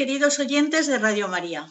[0.00, 1.68] queridos oyentes de Radio María.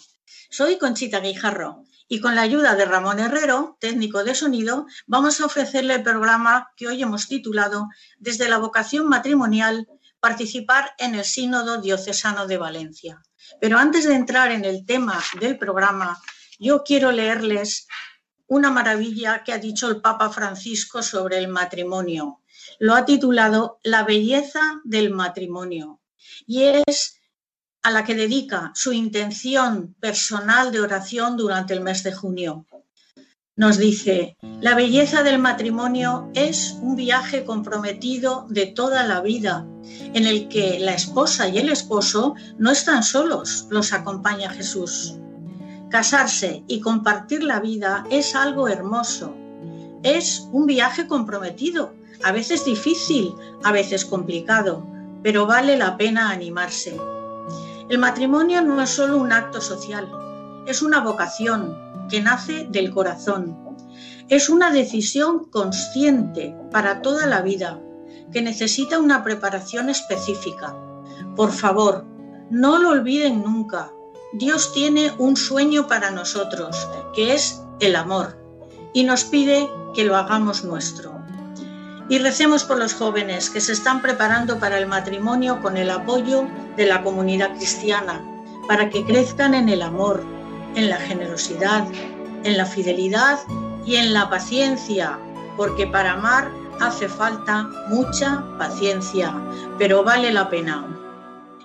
[0.52, 5.47] Soy Conchita Guijarro y con la ayuda de Ramón Herrero, técnico de sonido, vamos a
[5.47, 7.88] ofrecerle el programa que hoy hemos titulado
[8.19, 9.88] Desde la vocación matrimonial,
[10.19, 13.19] participar en el Sínodo Diocesano de Valencia.
[13.59, 16.22] Pero antes de entrar en el tema del programa,
[16.59, 17.88] yo quiero leerles
[18.45, 22.44] una maravilla que ha dicho el Papa Francisco sobre el matrimonio.
[22.77, 26.00] Lo ha titulado La belleza del matrimonio
[26.45, 27.19] y es
[27.83, 32.66] a la que dedica su intención personal de oración durante el mes de junio.
[33.55, 39.67] Nos dice, la belleza del matrimonio es un viaje comprometido de toda la vida,
[40.13, 45.16] en el que la esposa y el esposo no están solos, los acompaña Jesús.
[45.90, 49.35] Casarse y compartir la vida es algo hermoso.
[50.03, 54.88] Es un viaje comprometido, a veces difícil, a veces complicado,
[55.22, 56.97] pero vale la pena animarse.
[57.89, 60.07] El matrimonio no es solo un acto social,
[60.67, 61.75] es una vocación
[62.07, 63.57] que nace del corazón.
[64.27, 67.81] Es una decisión consciente para toda la vida,
[68.31, 70.78] que necesita una preparación específica.
[71.35, 72.05] Por favor,
[72.51, 73.91] no lo olviden nunca.
[74.33, 78.38] Dios tiene un sueño para nosotros, que es el amor,
[78.94, 81.19] y nos pide que lo hagamos nuestro.
[82.09, 86.47] Y recemos por los jóvenes que se están preparando para el matrimonio con el apoyo
[86.75, 88.25] de la comunidad cristiana,
[88.68, 90.24] para que crezcan en el amor,
[90.75, 91.88] en la generosidad,
[92.44, 93.40] en la fidelidad
[93.86, 95.20] y en la paciencia,
[95.56, 99.34] porque para amar hace falta mucha paciencia,
[99.78, 100.88] pero vale la pena.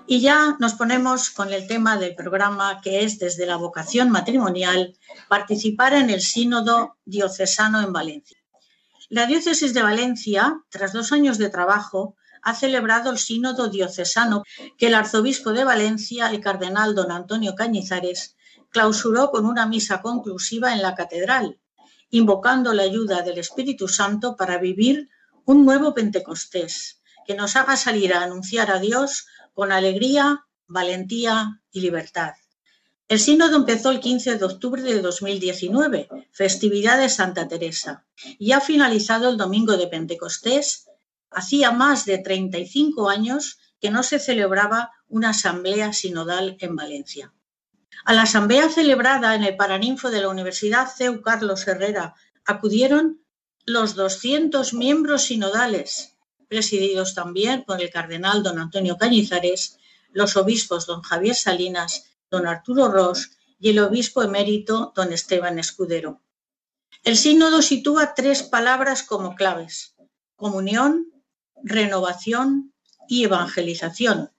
[0.06, 4.94] Y ya nos ponemos con el tema del programa que es desde la vocación matrimonial,
[5.28, 8.43] participar en el sínodo diocesano en Valencia.
[9.10, 14.44] La diócesis de Valencia, tras dos años de trabajo, ha celebrado el sínodo diocesano
[14.78, 18.36] que el arzobispo de Valencia, el cardenal don Antonio Cañizares,
[18.70, 21.60] clausuró con una misa conclusiva en la catedral,
[22.10, 25.08] invocando la ayuda del Espíritu Santo para vivir
[25.44, 31.80] un nuevo Pentecostés que nos haga salir a anunciar a Dios con alegría, valentía y
[31.80, 32.32] libertad.
[33.06, 38.06] El sínodo empezó el 15 de octubre de 2019, festividad de Santa Teresa,
[38.38, 40.88] y ha finalizado el domingo de Pentecostés.
[41.30, 47.34] Hacía más de 35 años que no se celebraba una asamblea sinodal en Valencia.
[48.06, 52.14] A la asamblea celebrada en el Paraninfo de la Universidad CEU Carlos Herrera
[52.46, 53.22] acudieron
[53.66, 56.16] los 200 miembros sinodales,
[56.48, 59.78] presididos también por el cardenal don Antonio Cañizares,
[60.12, 66.20] los obispos don Javier Salinas, don Arturo Ross y el obispo emérito don Esteban Escudero.
[67.04, 69.94] El sínodo sitúa tres palabras como claves,
[70.34, 71.12] comunión,
[71.62, 72.74] renovación
[73.08, 74.32] y evangelización.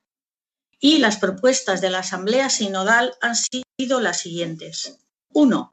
[0.80, 5.00] Y las propuestas de la Asamblea Sinodal han sido las siguientes.
[5.30, 5.72] Uno,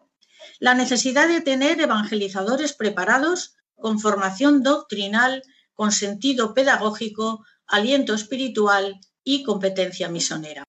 [0.61, 5.43] La necesidad de tener evangelizadores preparados con formación doctrinal,
[5.75, 10.63] con sentido pedagógico, aliento espiritual y competencia misionera.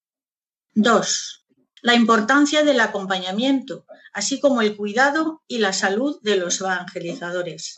[0.74, 1.43] Dos,
[1.86, 7.78] La importancia del acompañamiento, así como el cuidado y la salud de los evangelizadores.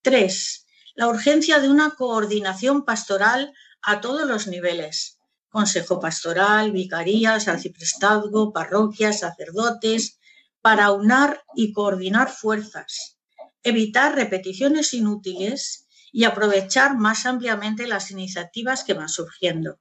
[0.00, 3.52] Tres, La urgencia de una coordinación pastoral
[3.82, 5.18] a todos los niveles,
[5.48, 10.20] consejo pastoral, vicarías, arciprestazgo, parroquias, sacerdotes,
[10.60, 13.18] para aunar y coordinar fuerzas,
[13.64, 19.80] evitar repeticiones inútiles y aprovechar más ampliamente las iniciativas que van surgiendo.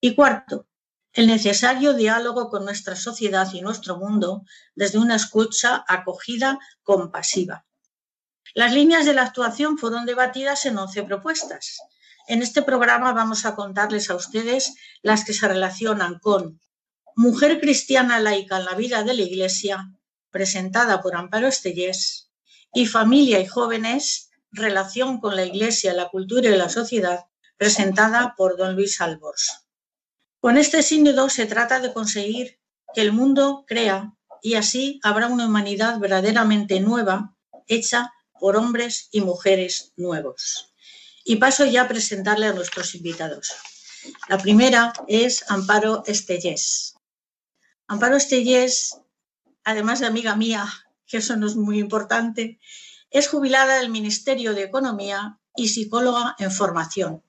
[0.00, 0.66] Y cuarto,
[1.12, 4.44] el necesario diálogo con nuestra sociedad y nuestro mundo
[4.74, 7.66] desde una escucha acogida compasiva.
[8.54, 11.78] Las líneas de la actuación fueron debatidas en 11 propuestas.
[12.28, 16.60] En este programa vamos a contarles a ustedes las que se relacionan con
[17.16, 19.90] mujer cristiana laica en la vida de la Iglesia,
[20.30, 22.30] presentada por Amparo Estellés,
[22.72, 27.26] y familia y jóvenes, relación con la Iglesia, la cultura y la sociedad,
[27.58, 29.61] presentada por don Luis Albors.
[30.42, 32.58] Con este sínodo se trata de conseguir
[32.92, 34.12] que el mundo crea
[34.42, 37.36] y así habrá una humanidad verdaderamente nueva,
[37.68, 40.74] hecha por hombres y mujeres nuevos.
[41.24, 43.52] Y paso ya a presentarle a nuestros invitados.
[44.28, 46.96] La primera es Amparo Estellés.
[47.86, 48.98] Amparo Estellés,
[49.62, 50.66] además de amiga mía,
[51.06, 52.58] que eso no es muy importante,
[53.10, 57.22] es jubilada del Ministerio de Economía y psicóloga en formación.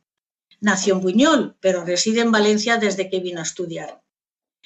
[0.63, 4.01] Nació en Buñol, pero reside en Valencia desde que vino a estudiar.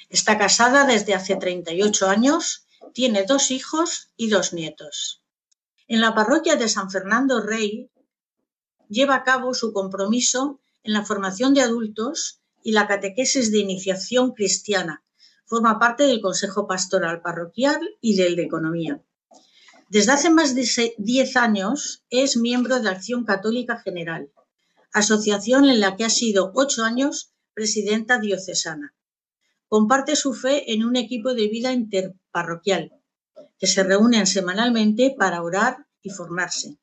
[0.08, 5.24] Está casada desde hace 38 años, tiene dos hijos y dos nietos.
[5.88, 7.90] En la parroquia de San Fernando Rey
[8.88, 14.34] lleva a cabo su compromiso en la formación de adultos y la catequesis de iniciación
[14.34, 15.02] cristiana.
[15.46, 19.02] Forma parte del Consejo Pastoral Parroquial y del de Economía.
[19.88, 24.30] Desde hace más de 10 años es miembro de Acción Católica General,
[24.92, 28.94] asociación en la que ha sido ocho años presidenta diocesana.
[29.66, 32.92] Comparte su fe en un equipo de vida interparroquial,
[33.58, 36.78] que se reúnen semanalmente para orar y formarse.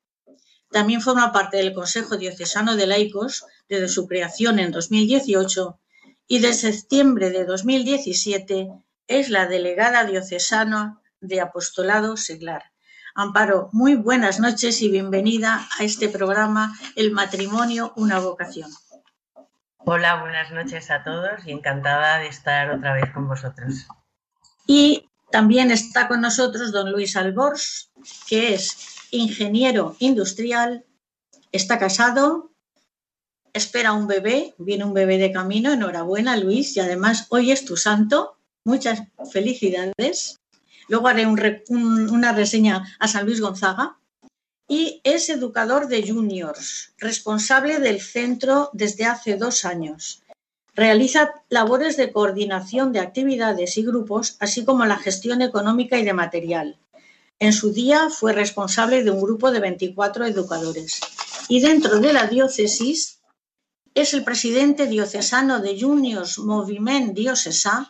[0.70, 5.80] También forma parte del Consejo Diocesano de Laicos desde su creación en 2018
[6.28, 8.70] y desde septiembre de 2017
[9.08, 12.75] es la delegada diocesana de Apostolado Seglar.
[13.18, 18.70] Amparo, muy buenas noches y bienvenida a este programa El matrimonio, una vocación.
[19.78, 23.88] Hola, buenas noches a todos y encantada de estar otra vez con vosotros.
[24.68, 27.90] Y también está con nosotros don Luis Albors,
[28.28, 30.84] que es ingeniero industrial,
[31.54, 32.52] está casado,
[33.54, 37.78] espera un bebé, viene un bebé de camino, enhorabuena Luis, y además hoy es tu
[37.78, 40.38] santo, muchas felicidades.
[40.88, 43.98] Luego haré una reseña a San Luis Gonzaga.
[44.68, 50.24] Y es educador de juniors, responsable del centro desde hace dos años.
[50.74, 56.14] Realiza labores de coordinación de actividades y grupos, así como la gestión económica y de
[56.14, 56.80] material.
[57.38, 61.00] En su día fue responsable de un grupo de 24 educadores.
[61.48, 63.20] Y dentro de la diócesis
[63.94, 67.88] es el presidente diocesano de Juniors Moviment Diocesà,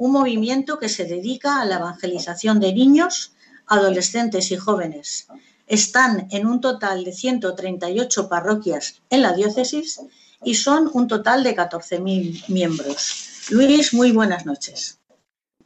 [0.00, 3.34] un movimiento que se dedica a la evangelización de niños,
[3.66, 5.28] adolescentes y jóvenes.
[5.66, 10.00] Están en un total de 138 parroquias en la diócesis
[10.42, 13.48] y son un total de 14.000 miembros.
[13.50, 14.98] Luis, muy buenas noches.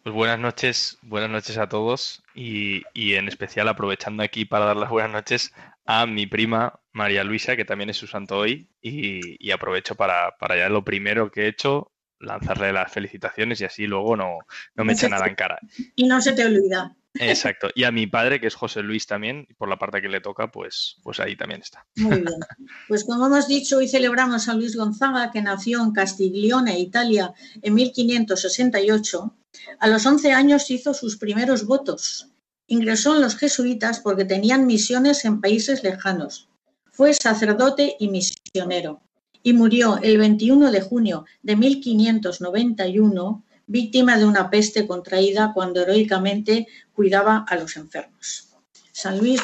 [0.03, 4.91] Pues buenas noches, buenas noches a todos y, en especial aprovechando aquí para dar las
[4.91, 5.53] buenas noches
[5.87, 10.57] a mi prima María Luisa, que también es su santo hoy, y, aprovecho para, para
[10.57, 11.93] ya lo primero que he hecho,
[12.25, 14.38] lanzarle las felicitaciones y así luego no,
[14.75, 15.59] no me echa nada en cara.
[15.97, 16.95] Y no se te olvida.
[17.14, 17.69] Exacto.
[17.75, 20.50] Y a mi padre, que es José Luis también, por la parte que le toca,
[20.50, 21.87] pues, pues ahí también está.
[21.97, 22.40] Muy bien.
[22.88, 27.75] Pues como hemos dicho, hoy celebramos a Luis Gonzaga, que nació en Castiglione, Italia, en
[27.75, 29.37] 1568.
[29.78, 32.31] A los 11 años hizo sus primeros votos.
[32.66, 36.49] Ingresó en los jesuitas porque tenían misiones en países lejanos.
[36.90, 39.03] Fue sacerdote y misionero
[39.45, 46.67] y murió el 21 de junio de 1591 víctima de una peste contraída cuando heroicamente
[46.95, 48.49] cuidaba a los enfermos.
[48.93, 49.43] San Luis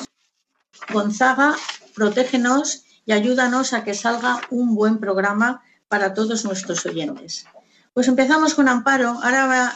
[0.92, 1.54] Gonzaga,
[1.94, 7.44] protégenos y ayúdanos a que salga un buen programa para todos nuestros oyentes.
[7.92, 9.18] Pues empezamos con Amparo.
[9.22, 9.74] Ahora va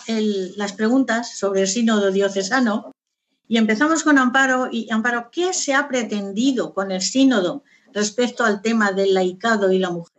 [0.57, 2.93] las preguntas sobre el sínodo diocesano.
[3.49, 4.69] Y empezamos con Amparo.
[4.71, 9.78] Y Amparo, ¿qué se ha pretendido con el sínodo respecto al tema del laicado y
[9.78, 10.13] la mujer?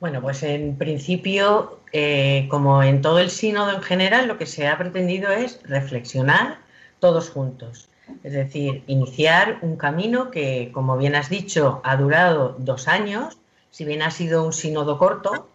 [0.00, 4.66] Bueno, pues en principio, eh, como en todo el sínodo en general, lo que se
[4.66, 6.60] ha pretendido es reflexionar
[7.00, 7.90] todos juntos.
[8.24, 13.36] Es decir, iniciar un camino que, como bien has dicho, ha durado dos años.
[13.70, 15.50] Si bien ha sido un sínodo corto,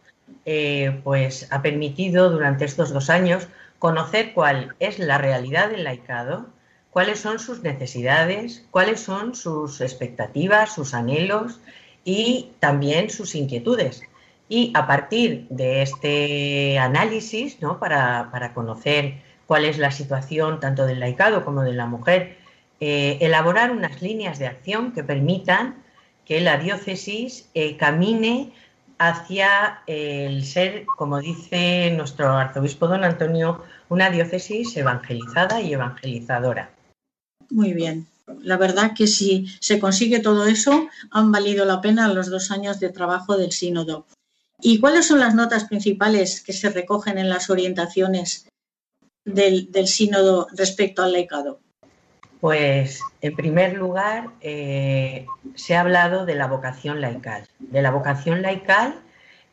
[0.45, 3.47] eh, pues ha permitido durante estos dos años
[3.79, 6.45] conocer cuál es la realidad del laicado,
[6.91, 11.59] cuáles son sus necesidades, cuáles son sus expectativas, sus anhelos
[12.03, 14.03] y también sus inquietudes
[14.47, 17.79] Y a partir de este análisis, ¿no?
[17.79, 22.37] para, conocer cuál es la situación tanto del laicado como de la mujer,
[22.79, 25.83] eh, elaborar unas líneas de acción que permitan
[26.25, 28.51] que la diócesis eh, camine
[28.97, 36.71] hacia el ser, como dice nuestro arzobispo don Antonio, una diócesis evangelizada y evangelizadora.
[37.49, 38.07] Muy bien.
[38.41, 42.79] La verdad que si se consigue todo eso, han valido la pena los dos años
[42.79, 44.05] de trabajo del sínodo.
[44.61, 48.47] ¿Y cuáles son las notas principales que se recogen en las orientaciones
[49.23, 51.59] del, sínodo respecto al laicado?
[52.39, 58.41] Pues, en primer lugar, eh, se ha hablado de la vocación laical, de la vocación
[58.41, 58.95] laical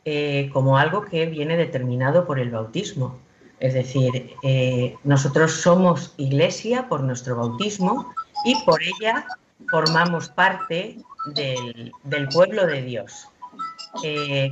[0.05, 3.19] eh, como algo que viene determinado por el bautismo.
[3.59, 9.25] Es decir, eh, nosotros somos iglesia por nuestro bautismo y por ella
[9.69, 10.97] formamos parte
[11.33, 13.29] del, pueblo de Dios.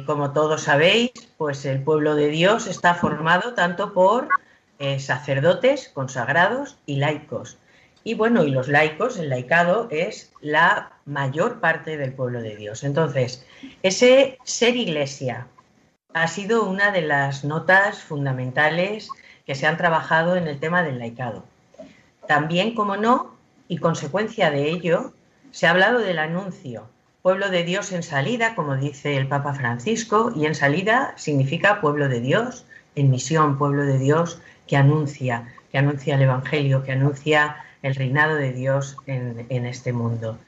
[0.05, 4.29] Como todos sabéis, pues el pueblo de Dios está formado tanto por
[4.99, 7.57] sacerdotes consagrados y laicos.
[8.03, 12.83] Y bueno, y los laicos, el laicado es la mayor parte del pueblo de Dios.
[12.83, 13.45] Entonces,
[13.83, 15.47] ese ser iglesia
[16.13, 19.09] ha sido una de las notas fundamentales
[19.45, 21.43] que se han trabajado en el tema del laicado.
[22.27, 23.35] También, como no,
[23.67, 25.13] y consecuencia de ello,
[25.51, 26.89] se ha hablado del anuncio.
[27.21, 32.09] Pueblo de Dios en salida, como dice el Papa Francisco, y en salida significa pueblo
[32.09, 37.57] de Dios, en misión, pueblo de Dios que anuncia, que anuncia el Evangelio, que anuncia
[37.83, 40.39] el reinado de Dios en, este mundo.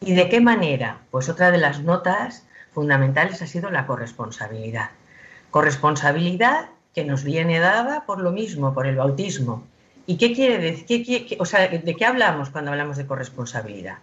[0.00, 1.00] ¿Y de qué manera?
[1.10, 4.88] Pues otra de las notas fundamentales ha sido la corresponsabilidad.
[5.50, 9.64] Corresponsabilidad que nos viene dada por lo mismo, por el bautismo.
[10.06, 11.36] ¿Y qué quiere decir?
[11.38, 13.98] o sea, ¿de qué hablamos cuando hablamos de corresponsabilidad?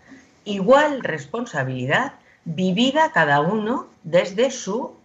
[0.50, 2.14] Igual responsabilidad
[2.44, 4.96] vivida cada uno desde su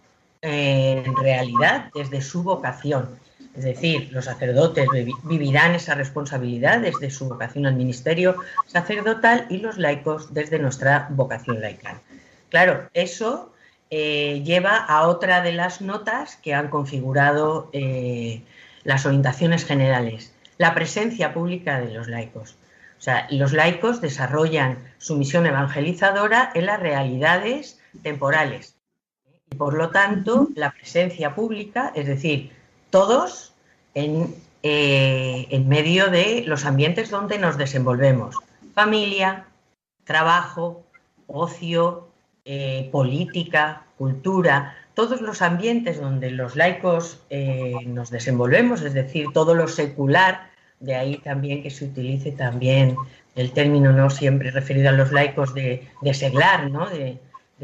[0.41, 3.19] eh, realidad, desde su vocación.
[3.55, 4.89] Es decir, los sacerdotes
[5.23, 11.61] vivirán esa responsabilidad desde su vocación al ministerio sacerdotal y los laicos desde nuestra vocación
[11.61, 11.99] laical.
[12.49, 13.53] Claro, eso
[13.91, 18.41] eh, lleva a otra de las notas que han configurado eh,
[18.83, 22.55] las orientaciones generales, la presencia pública de los laicos.
[23.05, 28.77] Sea, los laicos desarrollan su misión evangelizadora en las realidades temporales.
[29.51, 32.51] Y por lo tanto, la presencia pública, es decir,
[32.89, 33.53] todos
[33.93, 34.27] eh,
[35.51, 38.37] en, medio de los ambientes donde nos desenvolvemos.
[38.73, 39.45] Familia,
[40.03, 40.83] trabajo,
[41.27, 42.07] ocio,
[42.43, 49.53] eh, política, cultura, todos los ambientes donde los laicos eh, nos desenvolvemos, es decir, todo
[49.53, 50.54] lo secular,
[50.85, 52.95] de ahí también que se utilice también
[53.35, 56.89] el término no siempre referido a los laicos de, seglar, ¿no?
[56.89, 57.19] de,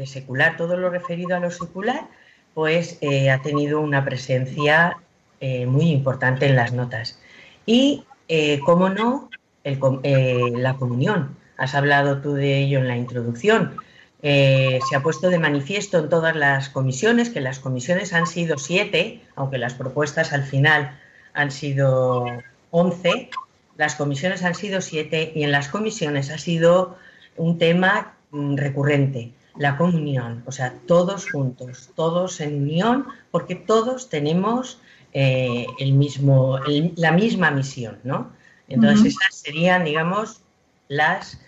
[0.06, 2.08] secular, todo lo referido a lo secular,
[2.54, 2.98] pues
[3.30, 4.96] ha tenido una presencia
[5.44, 7.18] eh, muy importante en las notas.
[7.66, 9.28] Y, eh, cómo no,
[9.64, 11.36] eh, la comunión.
[11.56, 13.76] Has hablado tú de ello en la introducción.
[14.22, 19.20] se ha puesto de manifiesto en todas las comisiones, que las comisiones han sido siete,
[19.34, 20.96] aunque las propuestas al final
[21.34, 22.26] han sido
[22.72, 23.30] once,
[23.76, 26.96] las comisiones han sido siete y en las comisiones ha sido
[27.36, 34.08] un tema mm, recurrente, la comunión, o sea, todos juntos, todos en unión, porque todos
[34.08, 34.80] tenemos
[35.12, 36.58] eh, el mismo,
[36.96, 38.32] la misma misión, ¿no?
[38.68, 40.40] Entonces esas serían, digamos,
[40.88, 41.38] las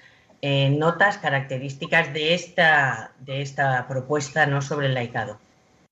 [0.42, 4.60] eh, notas características de esta, de esta propuesta ¿no?
[4.60, 5.38] sobre el laicado.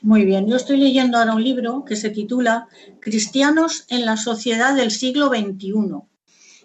[0.02, 2.66] Muy bien, yo estoy leyendo ahora un libro que se titula
[3.00, 5.72] Cristianos en la sociedad del siglo XXI.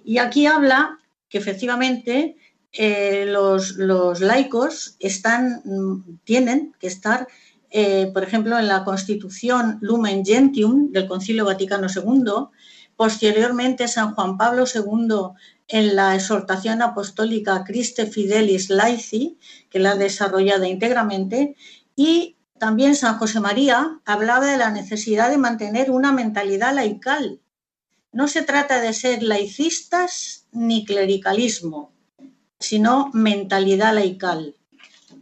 [0.03, 2.35] Y aquí habla que efectivamente
[2.71, 3.77] eh, los,
[4.19, 5.61] laicos están,
[6.23, 7.27] tienen que estar
[7.69, 12.47] eh, por ejemplo, en la Constitución Lumen Gentium del Concilio Vaticano II,
[12.95, 15.35] posteriormente San Juan Pablo II
[15.67, 19.37] en la exhortación apostólica Christe Fidelis Laici,
[19.69, 21.55] que la ha desarrollado íntegramente,
[21.95, 27.39] y también San José María hablaba de la necesidad de mantener una mentalidad laical.
[28.11, 31.91] No se trata de ser laicistas ni clericalismo,
[32.59, 34.55] sino mentalidad laical.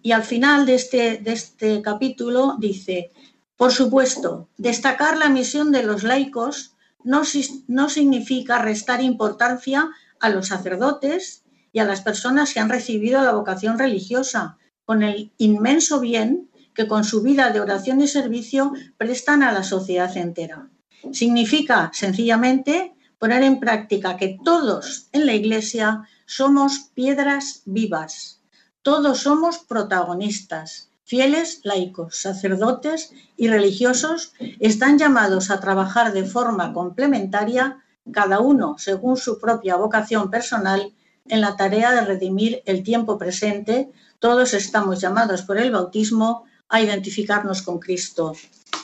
[0.01, 3.12] Y al final de este, de este capítulo dice,
[3.58, 7.24] por supuesto, destacar la misión de los laicos no,
[7.68, 9.89] no significa restar importancia
[10.20, 15.32] a los sacerdotes y a las personas que han recibido la vocación religiosa, con el
[15.38, 20.70] inmenso bien que con su vida de oración y servicio prestan a la sociedad entera.
[21.12, 28.41] Significa, sencillamente, poner en práctica que todos en la Iglesia somos piedras vivas,
[28.82, 37.84] todos somos protagonistas, Fieles, laicos, sacerdotes y religiosos están llamados a trabajar de forma complementaria,
[38.12, 40.94] cada uno según su propia vocación personal,
[41.27, 43.91] en la tarea de redimir el tiempo presente.
[44.17, 48.34] Todos estamos llamados por el bautismo a identificarnos con Cristo.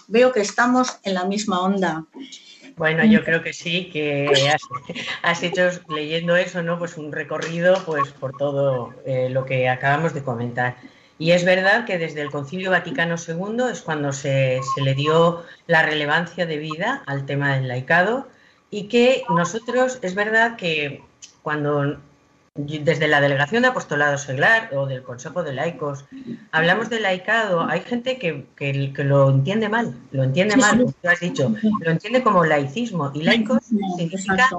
[0.08, 2.06] Veo que estamos en la misma onda.
[2.78, 4.32] Bueno, yo creo que sí, que
[5.22, 6.80] has, hecho leyendo eso, ¿no?
[6.80, 10.78] Pues un recorrido pues por todo eh, lo que acabamos de comentar.
[11.22, 15.84] Y es verdad que desde el Concilio Vaticano II es cuando se, le dio la
[15.84, 18.28] relevancia de vida al tema del laicado
[18.72, 21.04] y que nosotros, es verdad que
[21.44, 22.02] cuando
[22.56, 26.04] desde la Delegación de Apostolado Seglar o del Consejo de Laicos
[26.52, 28.46] hablamos de laicado, hay gente que,
[29.06, 33.24] lo entiende mal, lo entiende mal, como tú has dicho, lo entiende como laicismo y
[33.24, 33.64] laicos
[33.96, 34.50] significa,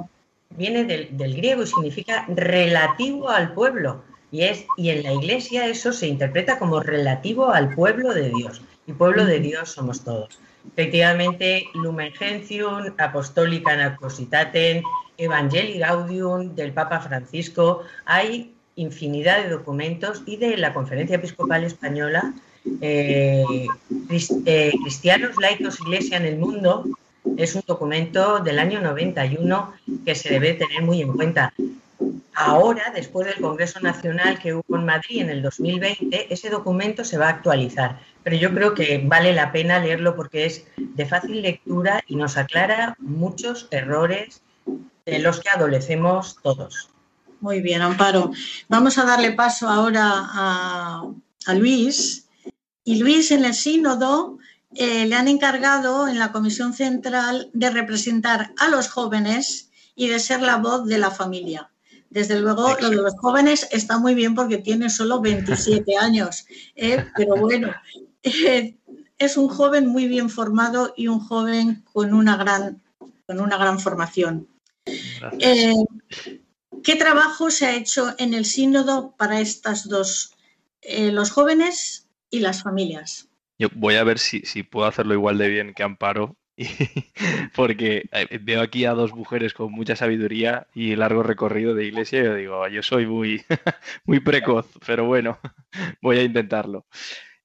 [0.50, 4.02] viene del, del griego y significa relativo al pueblo.
[4.30, 8.62] Y, es, y en la iglesia eso se interpreta como relativo al pueblo de Dios.
[8.86, 10.40] Y pueblo de Dios somos todos.
[10.68, 14.82] Efectivamente, Lumen Gentium, Apostolica Nacositatem,
[15.18, 22.32] Evangelii Gaudium del Papa Francisco, hay infinidad de documentos y de la Conferencia Episcopal Española,
[22.80, 23.44] eh,
[24.46, 26.84] eh, Cristianos, Laicos, Iglesia en el Mundo,
[27.36, 29.72] es un documento del año 91
[30.04, 31.52] que se debe tener muy en cuenta.
[32.34, 37.18] Ahora, después del Congreso Nacional que hubo en Madrid en el 2020, ese documento se
[37.18, 41.42] va a actualizar, pero yo creo que vale la pena leerlo porque es de fácil
[41.42, 44.42] lectura y nos aclara muchos errores
[45.06, 46.88] de los que adolecemos todos.
[47.40, 48.30] Muy bien, Amparo.
[48.68, 51.04] Vamos a darle paso ahora a,
[51.54, 52.28] Luis.
[52.84, 54.38] Y Luis en el sínodo
[54.74, 60.20] eh, le han encargado en la Comisión Central de representar a los jóvenes y de
[60.20, 61.72] ser la voz de la familia.
[62.10, 67.04] Desde luego, lo de los jóvenes está muy bien porque tiene solo 27 años, ¿eh?
[67.16, 67.72] pero bueno,
[68.22, 68.76] eh,
[69.18, 72.82] es un joven muy bien formado y un joven con una gran,
[73.26, 74.48] con una gran formación.
[75.38, 75.74] Eh,
[76.82, 80.34] ¿Qué trabajo se ha hecho en el sínodo para estas dos,
[80.82, 83.28] los jóvenes y las familias?
[83.58, 86.36] Yo voy a ver si, si puedo hacerlo igual de bien que Amparo
[87.54, 92.20] porque eh, veo aquí a dos mujeres con mucha sabiduría y largo recorrido de iglesia
[92.20, 93.42] y yo digo, yo soy muy,
[94.04, 95.38] muy precoz, pero bueno,
[96.02, 96.86] voy a intentarlo.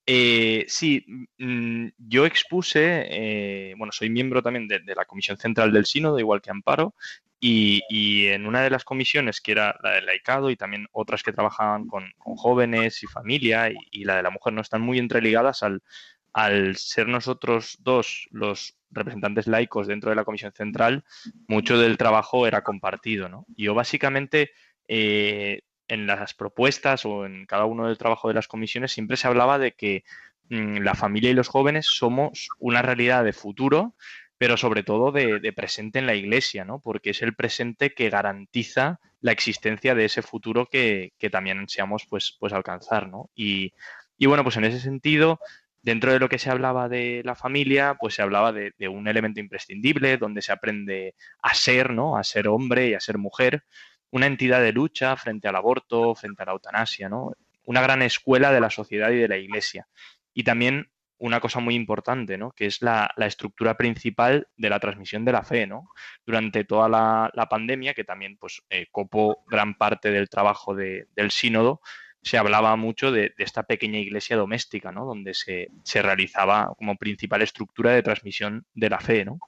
[0.09, 1.05] Eh, sí,
[1.37, 6.41] mm, yo expuse, eh, bueno, soy miembro también de, la Comisión Central del Sínodo, igual
[6.41, 6.95] que Amparo,
[7.41, 11.33] y, en una de las comisiones, que era la del laicado y también otras que
[11.33, 15.83] trabajaban con, jóvenes y familia, y, la de la mujer, no están muy entreligadas al,
[16.31, 21.03] al ser nosotros dos los representantes laicos dentro de la Comisión Central,
[21.47, 23.27] mucho del trabajo era compartido.
[23.27, 23.45] ¿no?
[23.57, 24.51] Yo básicamente
[24.87, 29.27] eh, en las propuestas o en cada uno del trabajo de las comisiones siempre se
[29.27, 30.03] hablaba de que
[30.49, 33.95] mm, la familia y los jóvenes somos una realidad de futuro,
[34.37, 36.79] pero sobre todo de, presente en la iglesia, ¿no?
[36.79, 42.37] porque es el presente que garantiza la existencia de ese futuro que, también ansiamos pues,
[42.39, 43.09] pues alcanzar.
[43.09, 43.29] ¿no?
[43.35, 43.73] Y,
[44.17, 45.39] y bueno, pues en ese sentido,
[45.87, 49.39] Dentro de lo que se hablaba de la familia, pues se hablaba de, un elemento
[49.39, 52.17] imprescindible donde se aprende a ser, ¿no?
[52.17, 53.63] A ser hombre y a ser mujer,
[54.11, 57.33] una entidad de lucha frente al aborto, frente a la eutanasia, ¿no?
[57.65, 59.87] Una gran escuela de la sociedad y de la iglesia.
[60.33, 60.89] Y también
[61.19, 62.51] una cosa muy importante, ¿no?
[62.51, 65.89] Que es la, estructura principal de la transmisión de la fe, ¿no?
[66.25, 71.81] Durante toda la, pandemia, que también, pues, eh, copó gran parte del trabajo del sínodo,
[72.21, 75.05] se hablaba mucho de, esta pequeña iglesia doméstica, ¿no?
[75.05, 75.69] Donde se,
[76.01, 79.39] realizaba como principal estructura de transmisión de la fe, ¿no?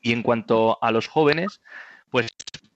[0.00, 1.60] Y en cuanto a los jóvenes,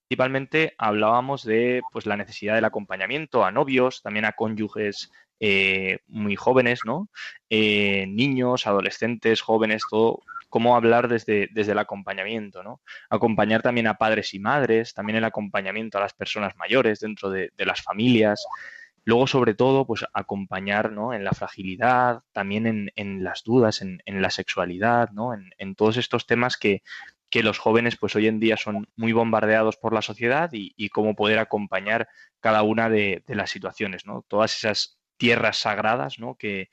[0.09, 6.37] principalmente hablábamos de pues, la necesidad del acompañamiento a novios, también a cónyuges eh, muy
[6.37, 7.09] jóvenes, ¿no?
[7.51, 12.81] Eh, niños, adolescentes, jóvenes, todo, cómo hablar desde, desde el acompañamiento, ¿no?
[13.11, 17.51] Acompañar también a padres y madres, también el acompañamiento a las personas mayores dentro de,
[17.57, 18.47] de las familias,
[19.07, 21.15] Luego, sobre todo, pues acompañar ¿no?
[21.15, 25.31] en la fragilidad, también en, las dudas, en, la sexualidad, ¿no?
[25.33, 26.83] en, todos estos temas que,
[27.43, 31.39] los jóvenes pues hoy en día son muy bombardeados por la sociedad y, cómo poder
[31.39, 32.09] acompañar
[32.41, 34.25] cada una de, las situaciones, ¿no?
[34.29, 36.37] Todas esas tierras sagradas ¿no?
[36.37, 36.69] que,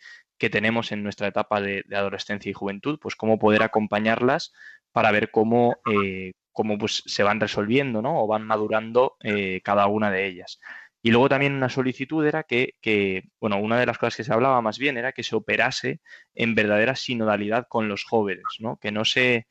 [0.51, 4.51] tenemos en nuestra etapa de, adolescencia y juventud, pues cómo poder acompañarlas
[4.91, 8.21] para ver cómo, eh, cómo pues, se van resolviendo ¿no?
[8.21, 10.59] o van madurando eh, cada una de ellas.
[11.01, 14.61] Y luego también una solicitud era que, bueno, una de las cosas que se hablaba
[14.61, 15.99] más bien era que se operase
[16.33, 18.77] en verdadera sinodalidad con los jóvenes, ¿no?
[18.77, 19.47] Que no se,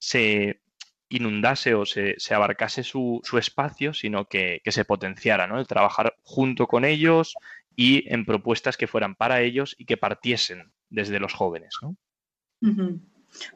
[0.00, 0.60] se
[1.08, 5.60] inundase o se, abarcase su, espacio, sino que, se potenciara, ¿no?
[5.60, 7.34] El trabajar junto con ellos
[7.76, 11.74] y en propuestas que fueran para ellos y que partiesen desde los jóvenes.
[11.82, 11.96] ¿no?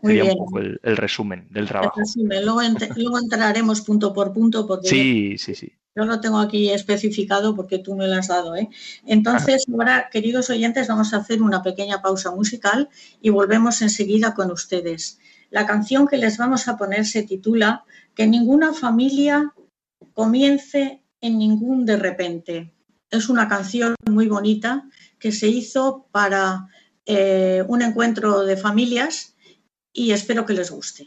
[0.03, 0.39] Muy Sería bien.
[0.39, 2.01] un poco el, el resumen del trabajo.
[2.17, 5.73] Luego, ent- luego entraremos punto por punto porque Sí, sí, sí.
[5.97, 8.57] yo lo tengo aquí especificado porque tú me lo has dado.
[8.57, 8.69] ¿eh?
[9.07, 12.89] Entonces, ahora, queridos oyentes, vamos a hacer una pequeña pausa musical
[13.21, 15.19] y volvemos enseguida con ustedes.
[15.55, 17.85] La canción que les vamos a poner se titula
[18.17, 19.55] Que ninguna familia
[20.13, 22.75] comience en ningún de repente.
[23.09, 24.83] Es una canción muy bonita
[25.17, 26.67] que se hizo para
[27.07, 29.37] eh, un encuentro de familias
[29.93, 31.07] y espero que les guste.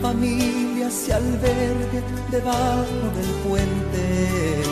[0.00, 4.62] Familia se albergue debajo del puente.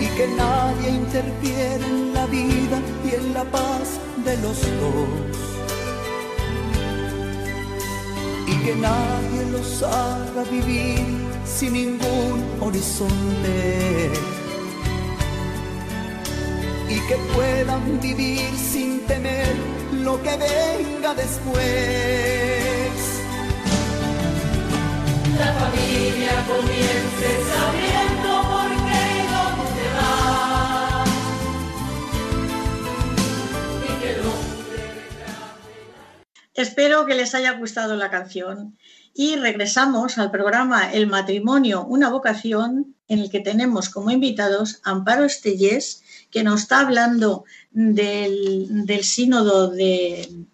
[0.00, 5.08] Y que nadie interfiera en la vida y en la paz de los dos.
[8.46, 11.04] Y que nadie los haga vivir
[11.44, 14.10] sin ningún horizonte.
[16.88, 19.75] Y que puedan vivir sin temer
[20.06, 21.64] lo que venga después.
[25.36, 31.04] La familia comience sabiendo por qué y dónde va.
[33.82, 34.84] Y que el hombre
[36.54, 38.78] Espero que les haya gustado la canción
[39.12, 44.90] y regresamos al programa El matrimonio, una vocación, en el que tenemos como invitados a
[44.90, 47.44] Amparo Estellés, que nos está hablando
[47.76, 50.46] del, sínodo de-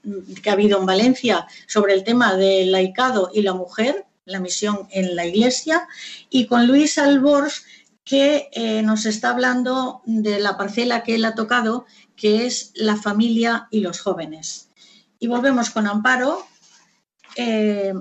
[0.43, 4.89] que ha habido en Valencia sobre el tema del laicado y la mujer, la misión
[4.91, 5.87] en la iglesia,
[6.31, 7.63] y con Luis Albors,
[8.03, 12.97] que eh, nos está hablando de la parcela que él ha tocado, que es la
[12.97, 14.69] familia y los jóvenes.
[15.21, 16.45] Y volvemos con Amparo.
[17.37, 17.95] Eh,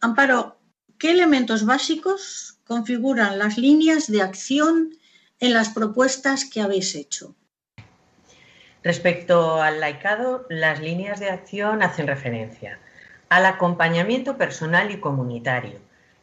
[0.00, 0.58] Amparo,
[0.98, 4.96] ¿qué elementos básicos configuran las líneas de acción
[5.38, 7.34] en las propuestas que habéis hecho?
[8.88, 12.78] Respecto al laicado, las líneas de acción hacen referencia
[13.28, 15.78] al acompañamiento personal y comunitario,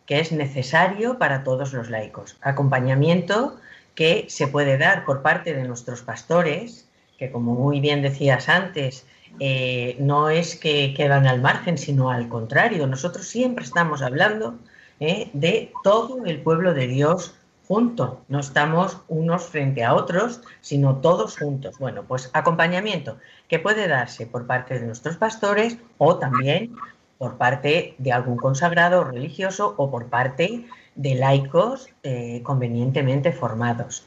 [0.07, 2.37] que es necesario para todos los laicos.
[2.41, 3.55] Acompañamiento
[3.93, 6.87] que se puede dar por parte de nuestros pastores,
[7.19, 9.05] que como muy bien decías antes,
[9.39, 12.87] eh, no es que quedan al margen, sino al contrario.
[12.87, 14.57] Nosotros siempre estamos hablando
[14.99, 17.35] eh, de todo el pueblo de Dios
[17.67, 18.23] junto.
[18.27, 21.77] No estamos unos frente a otros, sino todos juntos.
[21.79, 26.75] Bueno, pues acompañamiento que puede darse por parte de nuestros pastores o también
[27.17, 34.05] por parte de algún consagrado religioso o por parte de laicos eh, convenientemente formados.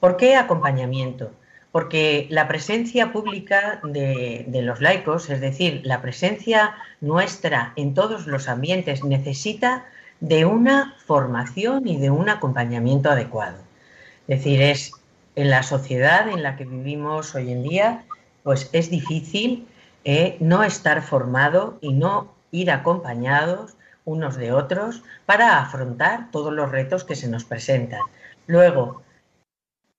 [0.00, 1.32] ¿Por qué acompañamiento?
[1.72, 8.26] Porque la presencia pública de, de, los laicos, es decir, la presencia nuestra en todos
[8.26, 9.84] los ambientes, necesita
[10.20, 13.58] de una formación y de un acompañamiento adecuado.
[14.28, 14.92] Es decir, es
[15.34, 18.04] en la sociedad en la que vivimos hoy en día,
[18.42, 19.66] pues es difícil
[20.04, 26.70] eh, no estar formado y no ir acompañados unos de otros para afrontar todos los
[26.70, 28.00] retos que se nos presentan.
[28.46, 29.02] Luego,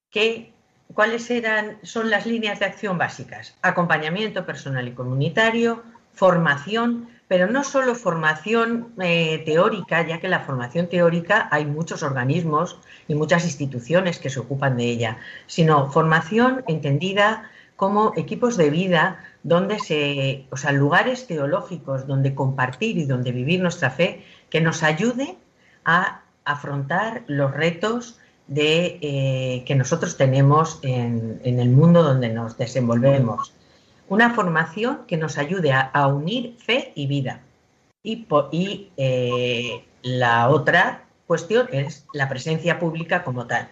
[0.10, 0.53] ¿qué,
[0.93, 3.56] ¿cuáles eran, son las líneas de acción básicas?
[3.62, 10.87] Acompañamiento personal y comunitario, formación, pero no solo formación eh, teórica, ya que la formación
[10.87, 17.49] teórica hay muchos organismos y muchas instituciones que se ocupan de ella, sino formación entendida
[17.75, 23.61] como equipos de vida donde se, o sea, lugares teológicos donde compartir y donde vivir
[23.61, 25.37] nuestra fe que nos ayude
[25.85, 32.57] a afrontar los retos de, eh, que nosotros tenemos en, en, el mundo donde nos
[32.57, 33.53] desenvolvemos.
[34.09, 37.41] Una formación que nos ayude a, a unir fe y vida.
[38.03, 43.67] Y, y eh, la otra cuestión es la presencia pública como tal.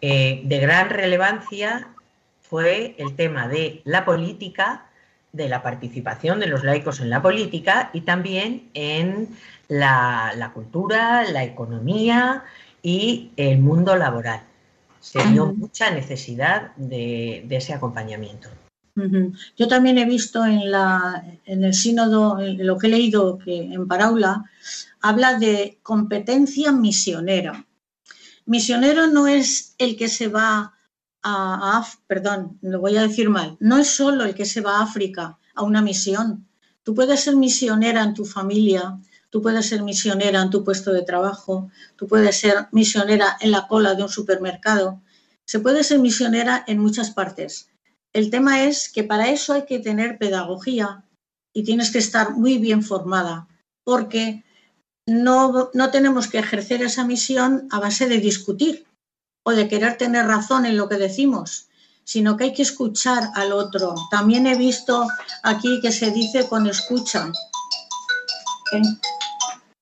[0.00, 1.88] Eh, de gran relevancia
[2.40, 4.86] fue el tema de la política,
[5.32, 9.28] de la participación de los laicos en la política y también en
[9.68, 12.44] la, la cultura, la economía
[12.82, 14.42] y el mundo laboral.
[15.00, 18.48] Se vio mucha necesidad de, de ese acompañamiento.
[19.56, 20.62] Yo también he visto en,
[21.64, 24.44] el sínodo, en lo que he leído que en Paraula,
[25.00, 27.66] habla de competencia misionera.
[28.46, 30.74] Misionero no es el que se va
[31.22, 34.82] a, perdón, lo voy a decir mal, no es solo el que se va a
[34.82, 36.46] África a una misión.
[36.82, 41.02] Tú puedes ser misionera en tu familia, tú puedes ser misionera en tu puesto de
[41.02, 45.02] trabajo, tú puedes ser misionera en la cola de un supermercado.
[45.44, 47.68] Se puede ser misionera en muchas partes.
[48.12, 51.04] El tema es que para eso hay que tener pedagogía
[51.52, 53.48] y tienes que estar muy bien formada,
[53.84, 54.44] porque
[55.06, 58.86] no, no, tenemos que ejercer esa misión a base de discutir
[59.44, 61.68] o de querer tener razón en lo que decimos,
[62.04, 63.94] sino que hay que escuchar al otro.
[64.10, 65.06] También he visto
[65.42, 67.32] aquí que se dice con escucha.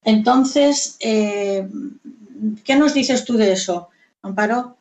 [0.03, 1.69] Entonces, eh,
[2.65, 3.89] ¿qué nos dices tú de eso,
[4.23, 4.76] Amparo?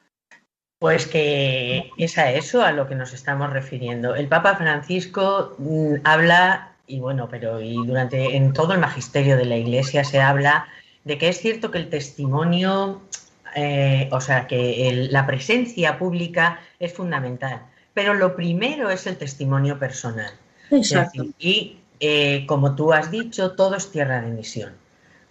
[0.80, 4.14] Pues que es a eso a lo que nos estamos refiriendo.
[4.16, 9.46] El Papa Francisco mmm, habla, y bueno, pero y durante en todo el magisterio de
[9.46, 10.68] la Iglesia se habla
[11.06, 13.02] de que es cierto que el testimonio,
[13.56, 17.62] eh, o sea, que el, la presencia pública es fundamental,
[17.94, 20.32] pero lo primero es el testimonio personal.
[20.72, 21.24] Exacto.
[21.24, 24.74] Decir, y eh, como tú has dicho, todo es tierra de misión.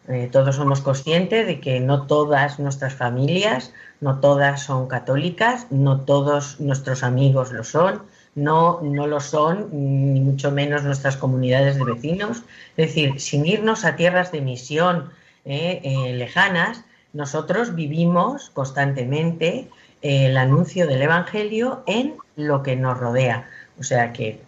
[0.09, 6.03] Eh, todos somos conscientes de que no todas nuestras familias, no todas son católicas, no
[6.03, 8.03] todos nuestros amigos lo son,
[8.35, 12.43] no, no lo son, ni mucho menos nuestras comunidades de vecinos.
[12.77, 15.11] Es decir, sin irnos a tierras de misión
[15.47, 19.69] eh, eh, lejanas, nosotros vivimos constantemente
[20.03, 23.49] el anuncio del Evangelio en lo que nos rodea.
[23.79, 24.41] O sea que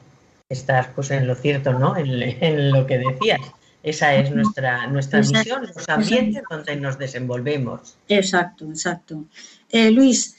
[0.50, 1.96] estás pues en lo cierto, ¿no?
[1.96, 3.40] En lo que decías.
[3.86, 6.56] Esa es nuestra, nuestra exacto, misión, los ambientes exacto.
[6.56, 7.96] donde nos desenvolvemos.
[8.08, 9.26] Exacto, exacto.
[9.68, 10.38] Eh, Luis,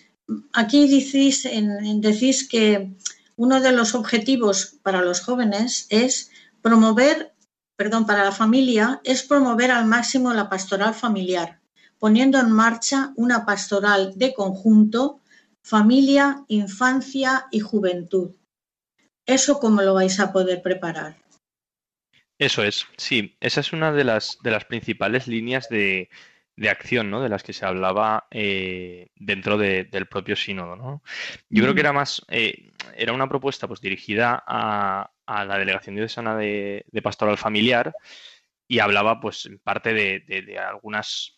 [0.52, 2.92] aquí decís, en, decís que
[3.38, 6.30] uno de los objetivos para los jóvenes es
[6.62, 7.32] promover,
[7.78, 11.62] perdón, para la familia, es promover al máximo la pastoral familiar,
[12.00, 15.22] poniendo en marcha una pastoral de conjunto,
[15.64, 18.32] familia, infancia y juventud.
[19.26, 21.16] ¿Eso cómo lo vais a poder preparar?
[22.40, 26.10] Eso es, sí, esa es una de las, de las principales líneas de,
[26.58, 27.22] de acción, ¿no?
[27.22, 31.04] De las que se hablaba eh, dentro de, del propio sínodo, ¿no?
[31.50, 31.64] Yo mm.
[31.64, 36.36] creo que era más, eh, era una propuesta pues dirigida a, a la Delegación Diocesana
[36.36, 37.94] de, de, Pastoral Familiar
[38.68, 41.38] y hablaba pues en parte de, de algunas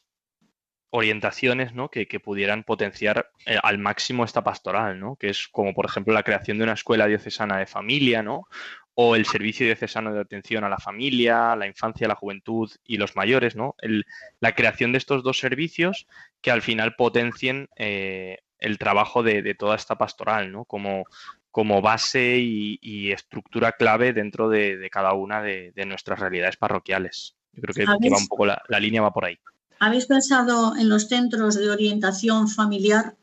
[0.92, 1.90] orientaciones ¿no?
[1.90, 5.16] que, que, pudieran potenciar eh, al máximo esta pastoral, ¿no?
[5.18, 8.48] que es como por ejemplo la creación de una escuela diocesana de familia, ¿no?
[9.02, 13.16] O el servicio diocesano de atención a la familia, la infancia, la juventud y los
[13.16, 13.76] mayores, ¿no?
[13.78, 14.06] El,
[14.42, 16.06] la creación de estos dos servicios
[16.42, 20.66] que al final potencien eh, el trabajo de, de, toda esta pastoral, ¿no?
[20.66, 21.06] Como,
[21.50, 27.38] como base y, y, estructura clave dentro de, de cada una de, nuestras realidades parroquiales.
[27.54, 29.40] Yo creo que, que va un poco la, la, línea va por ahí.
[29.80, 33.16] ¿Habéis pensado en los centros de orientación familiar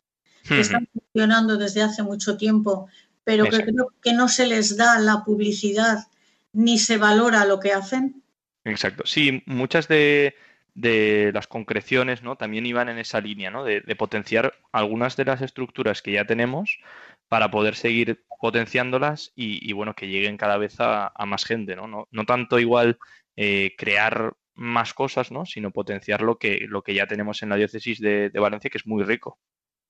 [0.48, 2.88] que están funcionando desde hace mucho tiempo,
[3.26, 6.06] pero que creo que no se les da la publicidad
[6.52, 8.22] ni se valora lo que hacen.
[8.64, 9.02] Exacto.
[9.04, 10.36] Sí, muchas de,
[10.74, 12.36] de las concreciones ¿no?
[12.36, 13.64] también iban en esa línea, ¿no?
[13.64, 16.78] De, de, potenciar algunas de las estructuras que ya tenemos
[17.26, 21.74] para poder seguir potenciándolas y, y bueno, que lleguen cada vez a, a más gente,
[21.74, 21.88] ¿no?
[21.88, 22.96] No, no tanto igual
[23.34, 25.46] eh, crear más cosas, ¿no?
[25.46, 28.78] Sino potenciar lo que, lo que ya tenemos en la diócesis de, de Valencia, que
[28.78, 29.40] es muy rico.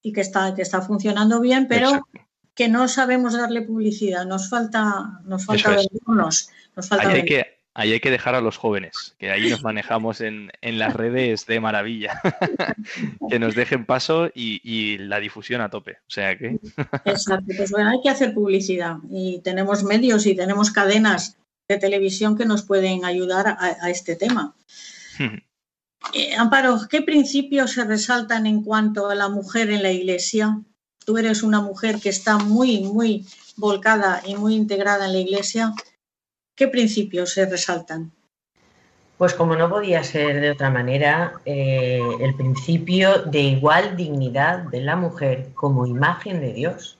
[0.01, 4.49] Y que está, que está funcionando bien, pero Exacto que no sabemos darle publicidad, nos
[4.49, 9.15] falta, nos falta nos falta ahí, hay que, ahí hay que dejar a los jóvenes,
[9.19, 12.19] que ahí nos manejamos en, en las redes de maravilla,
[13.31, 15.99] que nos dejen paso y, y, la difusión a tope.
[16.01, 16.59] O sea que.
[17.05, 21.37] Exacto, pues bueno, hay que hacer publicidad y tenemos medios y tenemos cadenas
[21.69, 24.55] de televisión que nos pueden ayudar a, a este tema.
[26.15, 30.63] eh, Amparo, ¿qué principios se resaltan en cuanto a la mujer en la iglesia?
[31.07, 33.25] Tú eres una mujer que está muy, muy
[33.57, 35.73] volcada y muy integrada en la iglesia,
[36.55, 38.13] ¿qué principios se resaltan?
[39.17, 44.81] Pues como no podía ser de otra manera, eh, el principio de igual dignidad de
[44.81, 46.99] la mujer como imagen de Dios.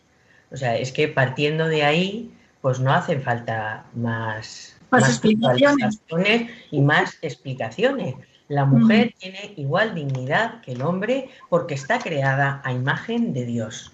[0.51, 6.81] O sea, es que partiendo de ahí, pues no hacen falta más, más explicaciones y
[6.81, 8.15] más explicaciones.
[8.49, 9.19] La mujer mm.
[9.19, 13.93] tiene igual dignidad que el hombre porque está creada a imagen de Dios.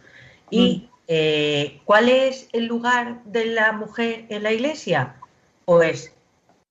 [0.52, 0.90] ¿Y mm.
[1.08, 5.16] eh, cuál es el lugar de la mujer en la iglesia?
[5.64, 6.12] Pues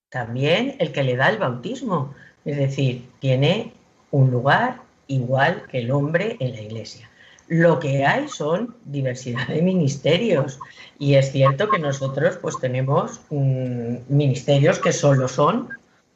[0.08, 2.14] también el que le da el bautismo.
[2.44, 3.72] Es decir, tiene
[4.10, 7.10] un lugar igual que el hombre en la iglesia.
[7.48, 10.60] Lo que hay son diversidad de ministerios
[10.98, 15.68] y es cierto que nosotros pues tenemos mm, ministerios que solo son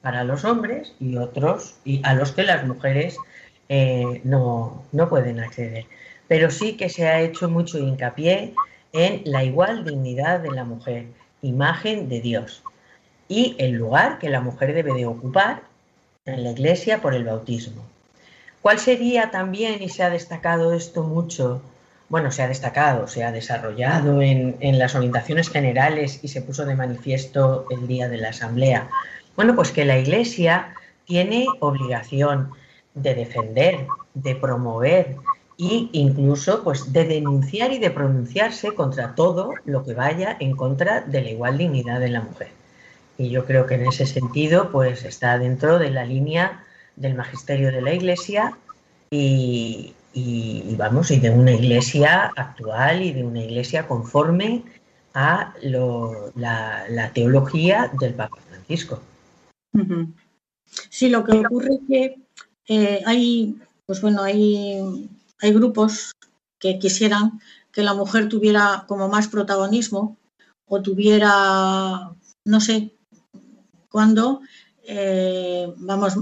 [0.02, 3.16] para los hombres y otros y a los que las mujeres
[3.68, 5.86] eh, no, no pueden acceder.
[6.28, 8.54] Pero sí que se ha hecho mucho hincapié
[8.92, 11.06] en la igual dignidad de la mujer,
[11.42, 12.62] imagen de Dios
[13.28, 15.62] y el lugar que la mujer debe de ocupar
[16.24, 17.82] en la iglesia por el bautismo.
[18.62, 21.62] ¿Cuál sería también, y se ha destacado esto mucho,
[22.08, 26.74] bueno, se ha destacado, se ha desarrollado en, las orientaciones generales y se puso de
[26.74, 28.88] manifiesto el día de la asamblea?
[29.36, 32.50] Bueno, pues que la iglesia tiene obligación
[32.94, 35.16] de defender, de promover
[35.58, 41.00] e incluso pues de denunciar y de pronunciarse contra todo lo que vaya en contra
[41.00, 42.48] de la igual dignidad de la mujer.
[43.18, 46.64] Y yo creo que en ese sentido, pues está dentro de la línea
[46.96, 48.56] del magisterio de la Iglesia
[49.10, 49.94] y,
[50.76, 54.64] vamos, y de una iglesia actual y de una iglesia conforme
[55.14, 59.00] a la, teología del Papa Francisco.
[60.90, 62.18] Sí, lo que ocurre es que
[62.68, 65.08] eh, hay, pues bueno, hay,
[65.40, 66.12] hay grupos
[66.58, 67.40] que quisieran
[67.72, 70.16] que la mujer tuviera como más protagonismo
[70.66, 72.10] o tuviera,
[72.44, 72.94] no sé,
[73.90, 74.40] cuando,
[74.82, 76.14] eh, vamos,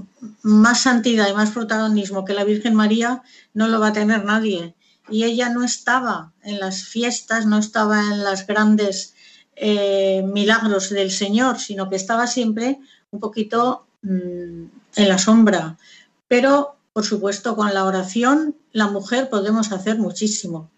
[0.43, 3.23] más santidad y más protagonismo que la Virgen María
[3.53, 4.75] no lo va a tener nadie.
[5.09, 9.15] Y ella no estaba en las fiestas, no estaba en los grandes
[9.57, 14.65] eh, milagros del Señor, sino que estaba siempre un poquito mm,
[14.97, 15.79] en la sombra.
[16.27, 20.73] Pero, por supuesto, con la oración, la mujer podemos hacer muchísimo,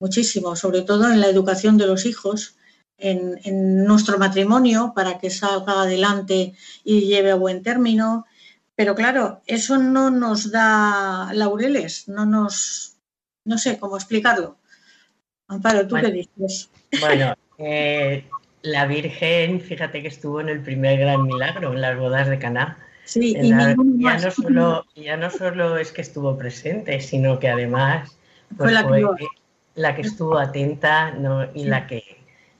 [0.00, 2.56] muchísimo, sobre todo en la educación de los hijos,
[2.96, 6.54] en, nuestro matrimonio para que salga adelante
[6.84, 8.24] y lleve a buen término.
[8.76, 12.96] Pero claro, eso no nos da laureles, no nos,
[13.44, 14.56] no sé cómo explicarlo.
[15.48, 16.70] Amparo, ¿tú qué dices?
[17.00, 18.28] Bueno, eh,
[18.62, 22.78] la Virgen, fíjate que estuvo en el primer gran milagro, en las bodas de Caná.
[23.08, 28.18] Sí, y ya, no solo, ya no solo es que estuvo presente, sino que además
[28.54, 29.26] fue, la, pues, que
[29.76, 31.14] la, que estuvo atenta
[31.54, 32.04] y la que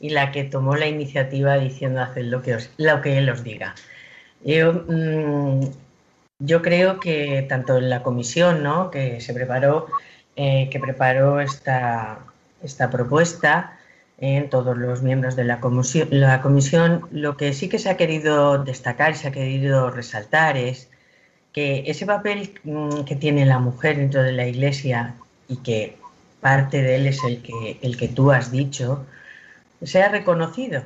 [0.00, 3.74] y la que tomó la iniciativa diciendo hacer lo que, lo que él os diga.
[4.42, 5.60] Yo, mm,
[6.38, 8.90] yo creo que tanto en la comisión ¿no?
[8.90, 9.86] que se preparó,
[10.34, 12.20] eh, que preparó esta,
[12.62, 13.77] esta propuesta,
[14.18, 17.96] en todos los miembros de la comisión, la comisión, lo que sí que se ha
[17.96, 20.90] querido destacar se ha querido resaltar es
[21.52, 25.14] que ese papel mm, que tiene la mujer dentro de la iglesia
[25.48, 25.96] y que
[26.40, 29.06] parte de él es el que, el que tú has dicho,
[29.82, 30.82] sea reconocido.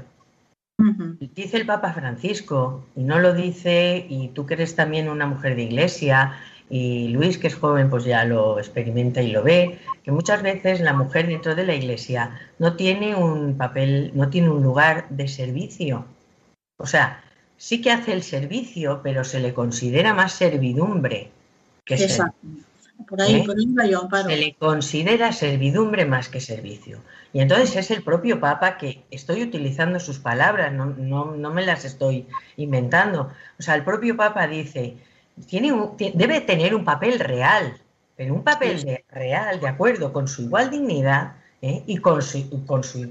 [1.36, 5.54] Dice el Papa Francisco, y no lo dice, y tú que eres también una mujer
[5.54, 6.40] de iglesia,
[6.74, 10.80] y Luis, que es joven, pues ya lo experimenta y lo ve, que muchas veces
[10.80, 15.28] la mujer dentro de la iglesia no tiene un papel, no tiene un lugar de
[15.28, 16.06] servicio.
[16.78, 17.22] O sea,
[17.58, 21.30] sí que hace el servicio, pero se le considera más servidumbre
[21.84, 22.38] que Exacto.
[23.06, 23.44] Por ahí, ¿Eh?
[24.24, 27.02] Se le considera servidumbre más que servicio.
[27.34, 31.84] Y entonces es el propio Papa que estoy utilizando sus palabras, no, no, me las
[31.84, 33.30] estoy inventando.
[33.58, 34.96] O sea, el propio Papa dice,
[35.46, 35.72] tiene
[36.14, 37.76] debe tener un papel real,
[38.16, 41.82] pero un papel real, de acuerdo, con su igual dignidad ¿eh?
[41.86, 43.08] y, con su, con su,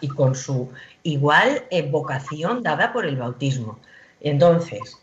[0.00, 0.70] y con su
[1.02, 3.78] igual vocación dada por el bautismo.
[4.20, 4.98] Entonces,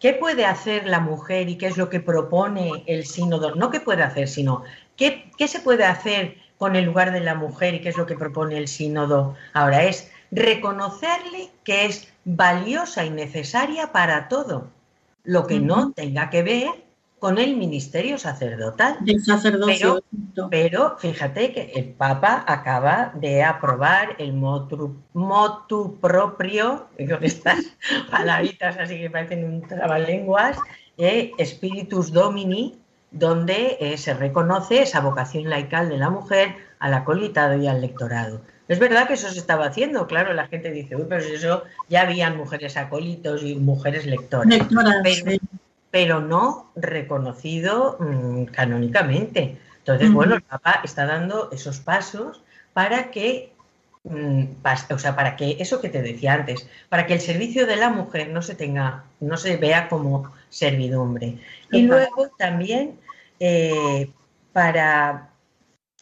[0.00, 3.56] ¿Qué puede hacer la mujer y qué es lo que propone el sínodo?
[3.56, 4.62] No qué puede hacer, sino
[4.96, 8.06] qué, qué se puede hacer con el lugar de la mujer y qué es lo
[8.06, 9.82] que propone el sínodo ahora.
[9.82, 14.70] Es reconocerle que es valiosa y necesaria para todo,
[15.28, 16.68] lo que no tenga que ver
[17.18, 18.96] con el ministerio sacerdotal.
[19.22, 20.02] sacerdocio.
[20.50, 27.58] Pero, fíjate que el Papa acaba de aprobar el motu, motu propio, con estas
[28.10, 30.56] palabritas así que parecen un trabalenguas,
[30.96, 32.78] eh, Spiritus Domini,
[33.10, 38.40] donde eh, se reconoce esa vocación laical de la mujer al acolitado y al lectorado.
[38.68, 42.02] Es verdad que eso se estaba haciendo, claro, la gente dice, uy, pero eso ya
[42.02, 44.46] habían mujeres acólitos y mujeres lectoras.
[44.46, 45.40] Lectoras, pero, sí.
[45.90, 49.56] pero no reconocido mm, canónicamente.
[49.78, 52.42] Entonces, bueno, el Papa está dando esos pasos
[52.74, 53.52] para que,
[54.04, 57.66] mm, pas- o sea, para que eso que te decía antes, para que el servicio
[57.66, 61.38] de la mujer no se tenga, no se vea como servidumbre.
[61.72, 62.98] Y luego también
[63.40, 64.10] eh,
[64.52, 65.30] para,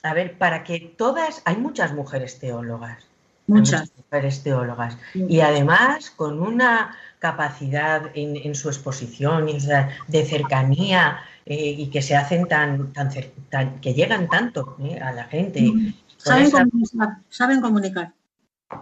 [0.07, 3.05] a ver, para que todas, hay muchas mujeres teólogas.
[3.49, 3.93] Muchas.
[3.97, 4.97] mujeres teólogas.
[5.15, 11.75] Y además con una capacidad en, en su exposición y, o sea, de cercanía eh,
[11.79, 15.65] y que se hacen tan, tan, que llegan tanto eh, a la gente.
[15.69, 18.13] Con Saben esa- comunicar, saben comunicar.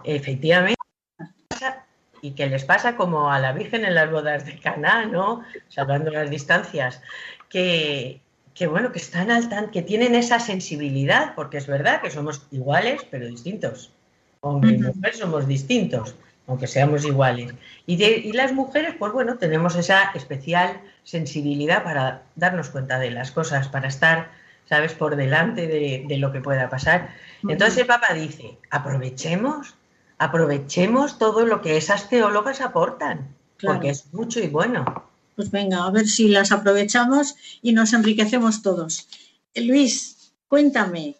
[0.03, 0.75] efectivamente
[2.21, 5.43] y que les pasa como a la Virgen en las bodas de Caná, ¿no?
[5.69, 6.99] Salvando las distancias,
[7.49, 8.19] que,
[8.55, 12.41] que bueno, que están al tan, que tienen esa sensibilidad, porque es verdad que somos
[12.51, 13.91] iguales, pero distintos.
[14.41, 16.15] Hombre y mujer somos distintos,
[16.47, 17.53] aunque seamos iguales.
[17.85, 23.11] Y, de- y las mujeres, pues bueno, tenemos esa especial sensibilidad para darnos cuenta de
[23.11, 24.29] las cosas, para estar,
[24.69, 27.09] ¿sabes?, por delante de, de lo que pueda pasar.
[27.47, 29.75] Entonces el Papa dice, aprovechemos,
[30.17, 33.27] aprovechemos todo lo que esas teólogas aportan,
[33.57, 33.75] Claro.
[33.77, 34.85] porque es mucho y bueno.
[35.35, 39.07] Pues venga, a ver si las aprovechamos y nos enriquecemos todos.
[39.53, 41.17] Eh, Luis, cuéntame,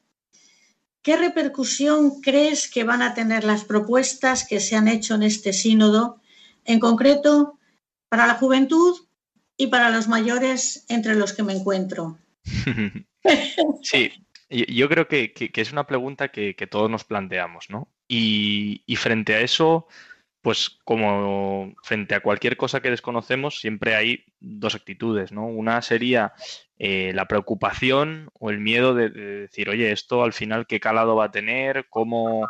[1.02, 5.52] ¿qué repercusión crees que van a tener las propuestas que se han hecho en este
[5.52, 6.22] sínodo,
[6.64, 7.60] en concreto
[8.08, 8.96] para la juventud
[9.58, 12.18] y para los mayores entre los que me encuentro?
[13.82, 14.12] Sí,
[14.52, 17.88] yo creo que, es una pregunta que, todos nos planteamos, ¿no?
[18.08, 19.88] Y frente a eso,
[20.46, 25.48] pues como frente a cualquier cosa que desconocemos, siempre hay dos actitudes, ¿no?
[25.48, 26.34] Una sería
[26.78, 31.16] eh, la preocupación o el miedo de, de decir, oye, esto al final qué calado
[31.16, 32.48] va a tener, cómo,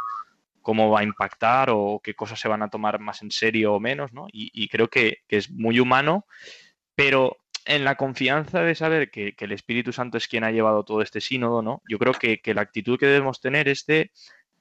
[0.62, 3.80] cómo va a impactar o qué cosas se van a tomar más en serio o
[3.80, 4.28] menos, ¿no?
[4.30, 6.26] Y, creo que, es muy humano,
[6.96, 10.84] pero en la confianza de saber que, que el Espíritu Santo es quien ha llevado
[10.84, 11.82] todo este sínodo, ¿no?
[11.89, 14.12] Yo creo que, que la actitud que debemos tener es de,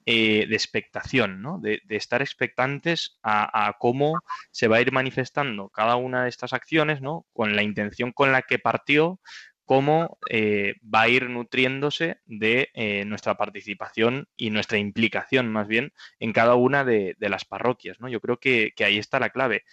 [0.05, 1.59] eh, de expectación, ¿no?
[1.59, 4.19] De, estar expectantes a, cómo
[4.51, 7.25] se va a ir manifestando cada una de estas acciones, ¿no?
[7.33, 9.19] Con la intención con la que partió,
[9.65, 15.91] cómo eh, va a ir nutriéndose de eh, nuestra participación y nuestra implicación, más bien,
[16.19, 18.07] en cada una de, las parroquias, ¿no?
[18.07, 19.63] Yo creo que ahí está la clave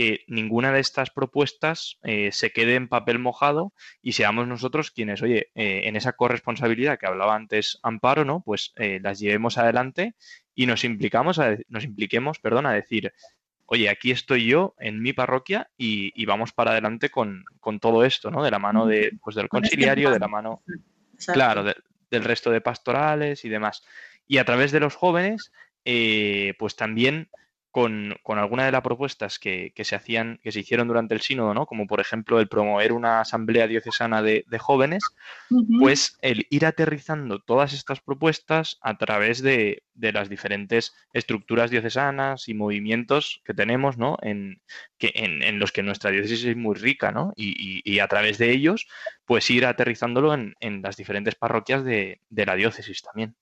[0.00, 5.20] que ninguna de estas propuestas eh, se quede en papel mojado y seamos nosotros quienes,
[5.20, 8.40] oye, eh, en esa corresponsabilidad que hablaba antes Amparo, ¿no?
[8.42, 10.14] Pues eh, las llevemos adelante
[10.54, 13.12] y nos implicamos, a, nos impliquemos, perdón, a decir,
[13.66, 18.02] oye, aquí estoy yo en mi parroquia y, y vamos para adelante con, con, todo
[18.02, 18.42] esto, ¿no?
[18.42, 20.62] De la mano de, pues, del conciliario, de la mano,
[21.26, 21.76] claro, de,
[22.10, 23.82] del resto de pastorales y demás.
[24.26, 25.52] Y a través de los jóvenes,
[25.84, 27.28] eh, pues también
[27.70, 31.20] con, con alguna de las propuestas que, que, se hacían, que se hicieron durante el
[31.20, 31.66] sínodo, ¿no?
[31.66, 35.04] Como por ejemplo el promover una asamblea diocesana de, de jóvenes,
[35.50, 35.78] uh -huh.
[35.80, 42.48] pues el ir aterrizando todas estas propuestas a través de, de, las diferentes estructuras diocesanas
[42.48, 44.16] y movimientos que tenemos, ¿no?
[44.22, 44.60] En,
[44.98, 47.32] que, en, en los que nuestra diócesis es muy rica, ¿no?
[47.36, 48.88] Y, y, y a través de ellos,
[49.24, 53.36] pues ir aterrizándolo en, en las diferentes parroquias de, de la diócesis también.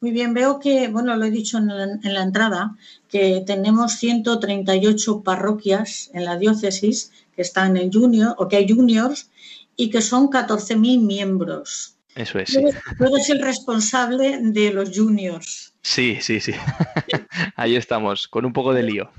[0.00, 2.76] Muy bien, veo que, bueno, lo he dicho en la, en la, entrada,
[3.08, 9.30] que tenemos 138 parroquias en la diócesis que están en junior o que hay juniors
[9.76, 11.96] y que son 14.000 miembros.
[12.14, 12.50] Eso es.
[12.50, 12.64] Sí.
[12.98, 15.74] Tú eres el responsable de los juniors.
[15.82, 16.52] Sí, sí, sí.
[17.56, 19.10] Ahí estamos, con un poco de lío.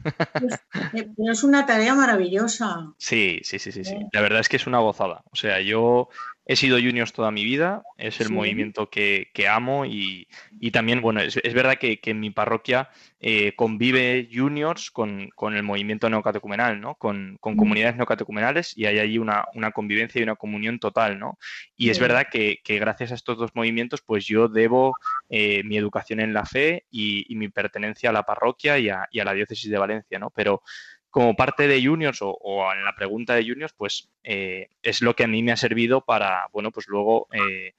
[0.92, 2.92] Pero es una tarea maravillosa.
[2.98, 3.96] Sí, sí, sí, sí, sí.
[4.12, 5.24] La verdad es que es una gozada.
[5.32, 6.10] O sea, yo
[6.50, 8.34] he sido juniors toda mi vida, es el sí.
[8.34, 10.30] movimiento que, que amo y,
[10.62, 12.90] y, también, bueno, es, es verdad que, que, en mi parroquia
[13.20, 16.96] eh, convive juniors con, con, el movimiento neocatecumenal, ¿no?
[16.96, 21.38] Con, con, comunidades neocatecumenales y hay allí una, una, convivencia y una comunión total, ¿no?
[21.76, 21.90] Y sí.
[21.90, 24.96] es verdad que, que, gracias a estos dos movimientos, pues yo debo
[25.30, 29.06] eh, mi educación en la fe y, y, mi pertenencia a la parroquia y a,
[29.12, 30.30] y a la diócesis de Valencia, ¿no?
[30.30, 30.62] Pero
[31.10, 35.24] como parte de juniors o, en la pregunta de juniors, pues eh, es lo que
[35.24, 37.74] a mí me ha servido para, bueno, pues luego eh,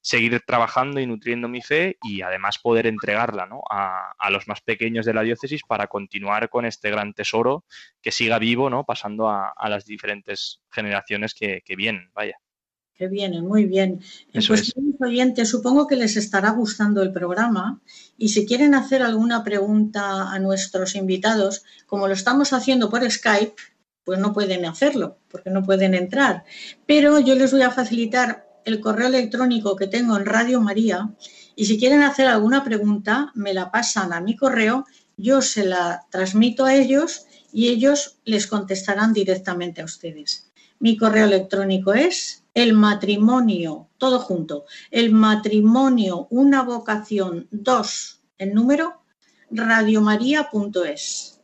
[0.00, 3.62] seguir trabajando y nutriendo mi fe y además poder entregarla ¿no?
[3.70, 7.64] a, a, los más pequeños de la diócesis para continuar con este gran tesoro
[8.00, 8.84] que siga vivo, ¿no?
[8.84, 12.38] Pasando a, a las diferentes generaciones que, que vienen, vaya
[13.00, 14.02] que vienen, muy bien.
[14.34, 14.74] Eso pues, es.
[15.00, 17.80] oyentes, supongo que les estará gustando el programa
[18.18, 23.54] y si quieren hacer alguna pregunta a nuestros invitados, como lo estamos haciendo por Skype,
[24.04, 26.44] pues no pueden hacerlo porque no pueden entrar.
[26.84, 31.08] Pero yo les voy a facilitar el correo electrónico que tengo en Radio María
[31.56, 34.84] Y si quieren hacer alguna pregunta, me la pasan a mi correo,
[35.16, 40.50] yo se la transmito a ellos y ellos les contestarán directamente a ustedes.
[40.78, 49.02] Mi correo electrónico es el matrimonio, todo junto, el matrimonio, una vocación, dos, en número,
[49.50, 51.40] radiomaria.es.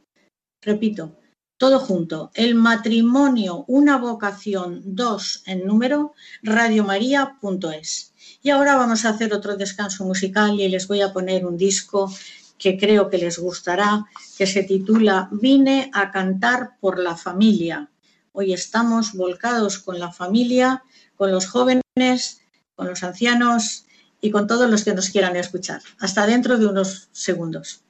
[0.63, 1.17] Repito,
[1.59, 8.13] todo junto, el matrimonio, una vocación, dos, en número, radiomaria.es.
[8.43, 12.13] Y ahora vamos a hacer otro descanso musical y les voy a poner un disco
[12.59, 14.05] que creo que les gustará,
[14.37, 17.91] que se titula Vine a cantar por la familia.
[18.39, 20.85] Hoy estamos volcados con la familia,
[21.17, 22.43] con los jóvenes,
[22.75, 23.87] con los ancianos
[24.21, 25.81] y con todos los que nos quieran escuchar.
[26.01, 27.86] Hasta dentro de unos segundos.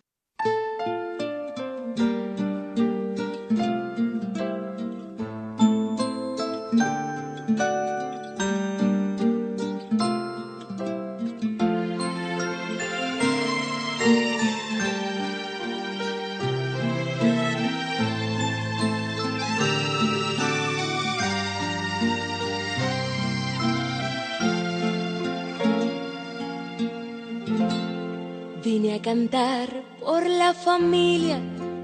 [30.79, 31.41] Familia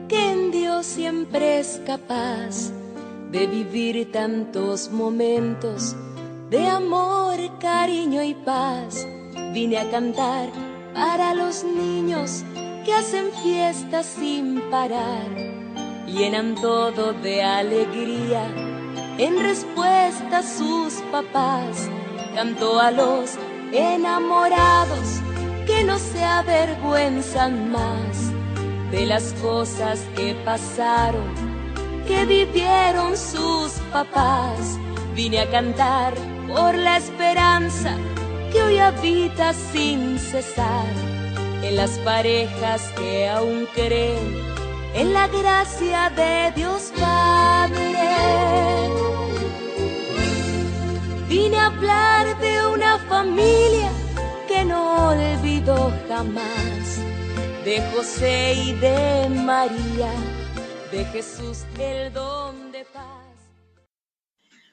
[0.06, 2.70] que en Dios siempre es capaz
[3.30, 5.96] de vivir tantos momentos
[6.50, 9.06] de amor, cariño y paz.
[9.54, 10.50] Vine a cantar
[10.92, 12.44] para los niños
[12.84, 15.26] que hacen fiestas sin parar,
[16.06, 18.44] llenan todo de alegría.
[19.16, 21.88] En respuesta a sus papás,
[22.34, 23.38] canto a los
[23.72, 25.22] enamorados
[25.66, 28.21] que no se avergüenzan más
[28.92, 31.34] de las cosas que pasaron,
[32.06, 34.78] que vivieron sus papás.
[35.14, 36.14] Vine a cantar
[36.46, 37.96] por la esperanza
[38.52, 40.86] que hoy habita sin cesar
[41.62, 44.52] en las parejas que aún creen
[44.94, 47.92] en la gracia de Dios Padre.
[51.28, 53.90] Vine a hablar de una familia
[54.46, 57.00] que no olvido jamás,
[57.64, 60.10] de José y de María,
[60.90, 63.04] de Jesús el don de paz.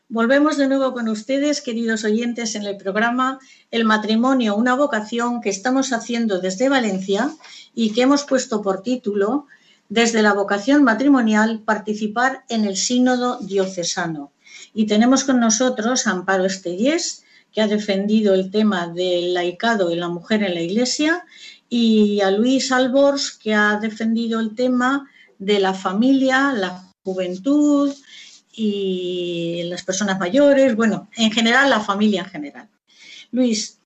[0.08, 3.38] Volvemos de nuevo con ustedes, queridos oyentes, en el programa
[3.70, 7.30] El matrimonio, una vocación que estamos haciendo desde Valencia
[7.76, 9.46] y que hemos puesto por título
[9.88, 14.32] Desde la vocación matrimonial, participar en el sínodo diocesano.
[14.74, 19.96] Y tenemos con nosotros a Amparo Estellés, que ha defendido el tema del laicado y
[19.96, 21.26] la mujer en la iglesia,
[21.70, 27.94] y a Luis Albors, que ha defendido el tema de la familia, la juventud
[28.52, 32.70] y las personas mayores, bueno, en general la familia en general.
[33.32, 33.80] Luis,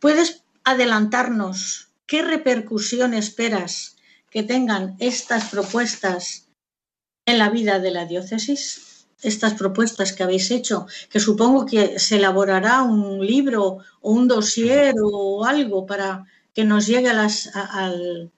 [0.00, 3.96] ¿puedes adelantarnos qué repercusión esperas
[4.30, 6.48] que tengan estas propuestas
[7.26, 9.06] en la vida de la diócesis?
[9.20, 14.94] Estas propuestas que habéis hecho, que supongo que se elaborará un libro o un dossier
[15.02, 16.24] o algo para
[16.58, 18.32] que nos llegue a, las, a, al-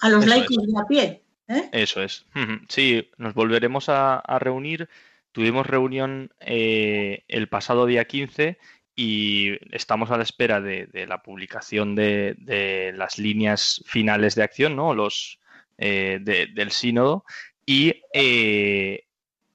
[0.00, 1.22] a los laicos de a pie.
[1.46, 1.68] ¿eh?
[1.70, 2.26] Eso es.
[2.68, 4.88] Sí, nos volveremos a, a reunir.
[5.30, 8.58] Tuvimos reunión eh, el pasado día 15
[8.96, 14.42] y estamos a la espera de, de la publicación de, de las líneas finales de
[14.42, 14.92] acción, ¿no?
[14.92, 15.38] Los
[15.78, 17.24] eh, de- del sínodo.
[17.64, 19.04] Y eh,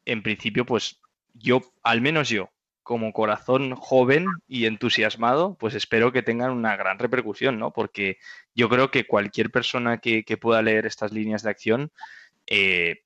[0.06, 1.02] en principio, pues
[1.34, 2.50] yo, al menos yo,
[2.88, 7.74] como corazón joven y entusiasmado, pues espero que tengan una gran repercusión, ¿no?
[7.74, 8.18] Porque
[8.56, 11.92] yo creo que cualquier persona que, pueda leer estas líneas de acción,
[12.46, 13.04] eh,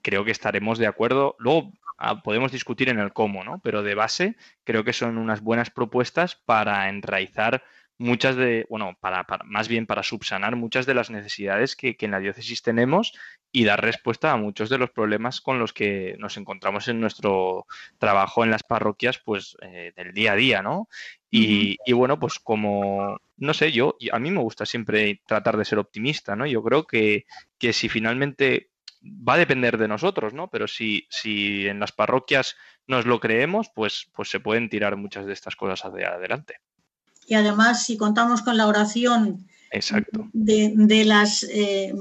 [0.00, 1.36] creo que estaremos de acuerdo.
[1.38, 3.60] Luego ah, podemos discutir en el cómo, ¿no?
[3.62, 7.62] Pero de base creo que son unas buenas propuestas para enraizar
[8.00, 12.06] muchas de, bueno, para, para- más bien para subsanar muchas de las necesidades que, que
[12.06, 13.12] en la diócesis tenemos
[13.52, 17.66] y dar respuesta a muchos de los problemas con los que nos encontramos en nuestro
[17.98, 20.88] trabajo en las parroquias, pues eh, del día a día, ¿no?
[21.30, 25.64] Y, y bueno, pues como, no sé, yo, a mí me gusta siempre tratar de
[25.64, 26.46] ser optimista, ¿no?
[26.46, 27.26] Yo creo que,
[27.58, 28.70] que si finalmente
[29.02, 30.48] va a depender de nosotros, ¿no?
[30.50, 35.26] Pero si, si en las parroquias nos lo creemos, pues, pues se pueden tirar muchas
[35.26, 36.56] de estas cosas hacia adelante.
[37.30, 40.28] Y además, si contamos con la oración Exacto.
[40.32, 41.94] de, de las eh,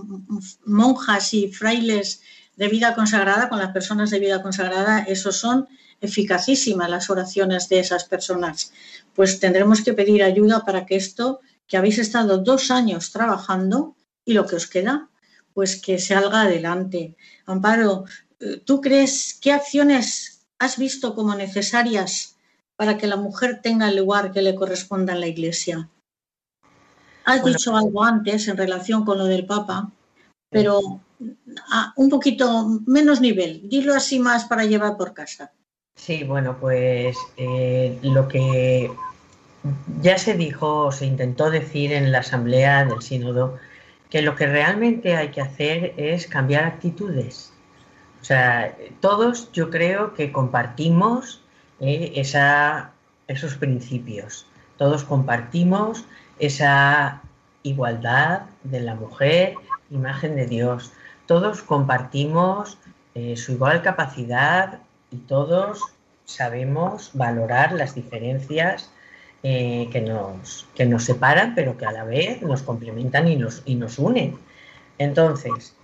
[0.66, 2.22] monjas y frailes
[2.56, 5.68] de vida consagrada, con las personas de vida consagrada, eso son
[6.02, 8.74] eficacísimas las oraciones de esas personas.
[9.14, 14.34] Pues tendremos que pedir ayuda para que esto, que habéis estado dos años trabajando y
[14.34, 15.10] lo que os queda,
[15.54, 17.16] pues que salga adelante.
[17.46, 18.06] Amparo,
[18.66, 22.36] ¿tú crees qué acciones has visto como necesarias
[22.80, 25.90] para que la mujer tenga el lugar que le corresponda en la iglesia?
[27.26, 27.58] Has Bueno.
[27.58, 29.92] dicho algo antes en relación con lo del Papa,
[30.50, 31.02] pero
[31.74, 33.68] a un poquito menos nivel.
[33.68, 35.52] Dilo así más para llevar por casa.
[35.98, 38.90] Sí, bueno, pues eh, lo que
[40.02, 43.58] ya se dijo, se intentó decir en la asamblea del sínodo,
[44.10, 47.52] que lo que realmente hay que hacer es cambiar actitudes.
[48.22, 51.39] O sea, todos yo creo que compartimos
[51.80, 52.92] eh, esa-
[53.28, 54.46] esos principios,
[54.78, 56.06] todos compartimos
[56.40, 57.22] esa
[57.64, 59.56] igualdad de la mujer,
[59.90, 60.92] imagen de Dios,
[61.26, 62.78] todos compartimos
[63.16, 64.80] eh, su igual capacidad
[65.12, 65.82] y todos
[66.26, 68.92] sabemos valorar las diferencias
[69.44, 73.64] eh, que, nos, que nos separan, pero que a la vez nos complementan y nos,
[73.66, 74.38] y nos unen.
[74.98, 75.76] Entonces,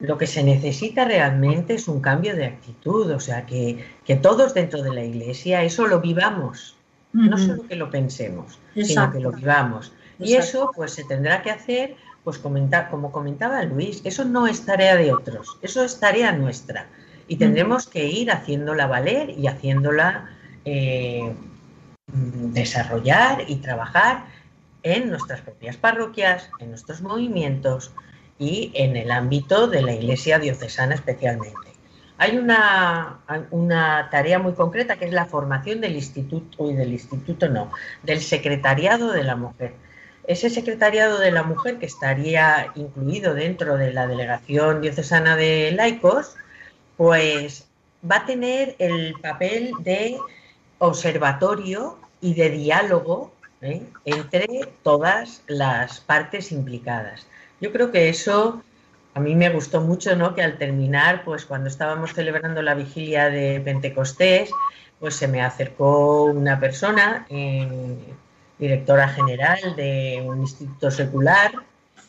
[0.00, 4.54] lo que se necesita realmente es un cambio de actitud, o sea, que, que todos
[4.54, 6.76] dentro de la iglesia eso lo vivamos,
[7.12, 9.92] no solo que lo pensemos, sino que lo vivamos.
[10.18, 14.64] Y eso pues se tendrá que hacer, pues comenta- como comentaba Luis, eso no es
[14.64, 16.86] tarea de otros, eso es tarea nuestra.
[17.28, 20.30] Y tendremos que ir haciéndola valer y haciéndola
[20.64, 21.32] eh,
[22.12, 24.24] mm, desarrollar y trabajar
[24.82, 27.92] en nuestras propias parroquias, en nuestros movimientos
[28.40, 31.70] y en el ámbito de la Iglesia diocesana especialmente.
[32.16, 33.20] Hay una,
[33.50, 37.70] una tarea muy concreta que es la formación del instituto, uy, del instituto no,
[38.02, 39.74] del secretariado de la mujer.
[40.26, 46.34] Ese secretariado de la mujer que estaría incluido dentro de la delegación diocesana de laicos,
[46.96, 47.68] pues
[48.10, 50.18] va a tener el papel de
[50.78, 53.82] observatorio y de diálogo ¿eh?
[54.06, 54.46] entre
[54.82, 57.26] todas las partes implicadas.
[57.60, 58.62] Yo creo que eso
[59.14, 60.34] a mí me gustó mucho, ¿no?
[60.34, 64.50] Que al terminar, pues cuando estábamos celebrando la vigilia de Pentecostés,
[64.98, 67.96] pues se me acercó una persona, eh,
[68.58, 71.52] directora general de un instituto secular,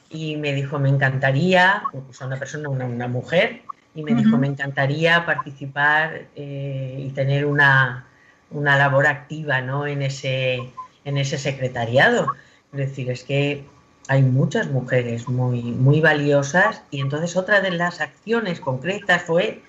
[0.09, 3.61] y me dijo, me encantaría, sea, una persona, una, una mujer,
[3.95, 8.05] y me dijo, me encantaría participar eh, y tener una,
[8.51, 9.85] una labor activa ¿no?
[9.87, 10.59] en, ese,
[11.03, 12.27] en ese secretariado.
[12.71, 13.65] Es decir, es que
[14.11, 19.61] hay muchas mujeres muy, muy valiosas y entonces otra de las acciones concretas fue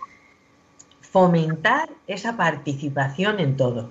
[1.00, 3.88] fomentar esa participación en todo.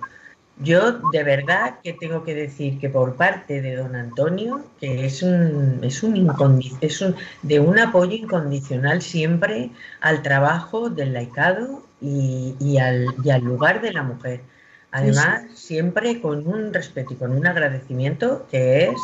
[0.58, 5.22] Yo de verdad que tengo que decir que por parte de don Antonio, que es
[5.22, 9.70] un, es un, incondi- es un de un apoyo incondicional siempre
[10.02, 14.42] al trabajo del laicado y, y al, y al lugar de la mujer.
[14.90, 19.00] Además, siempre con un respeto y con un agradecimiento que es